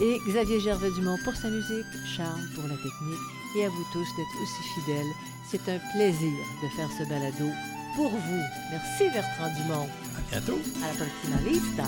[0.00, 3.26] Et Xavier Gervais-Dumont pour sa musique, Charles pour la technique
[3.56, 5.06] et à vous tous d'être aussi fidèles.
[5.50, 6.32] C'est un plaisir
[6.62, 7.48] de faire ce balado
[7.94, 8.42] pour vous.
[8.70, 9.88] Merci Bertrand Dumont.
[10.30, 10.58] Bientôt.
[10.82, 11.84] À la prochaine vista.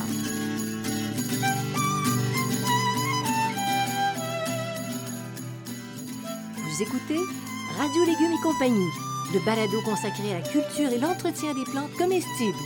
[6.57, 7.20] Vous écoutez
[7.78, 8.89] Radio Légumes et compagnie,
[9.32, 12.57] le balado consacré à la culture et l'entretien des plantes comestibles.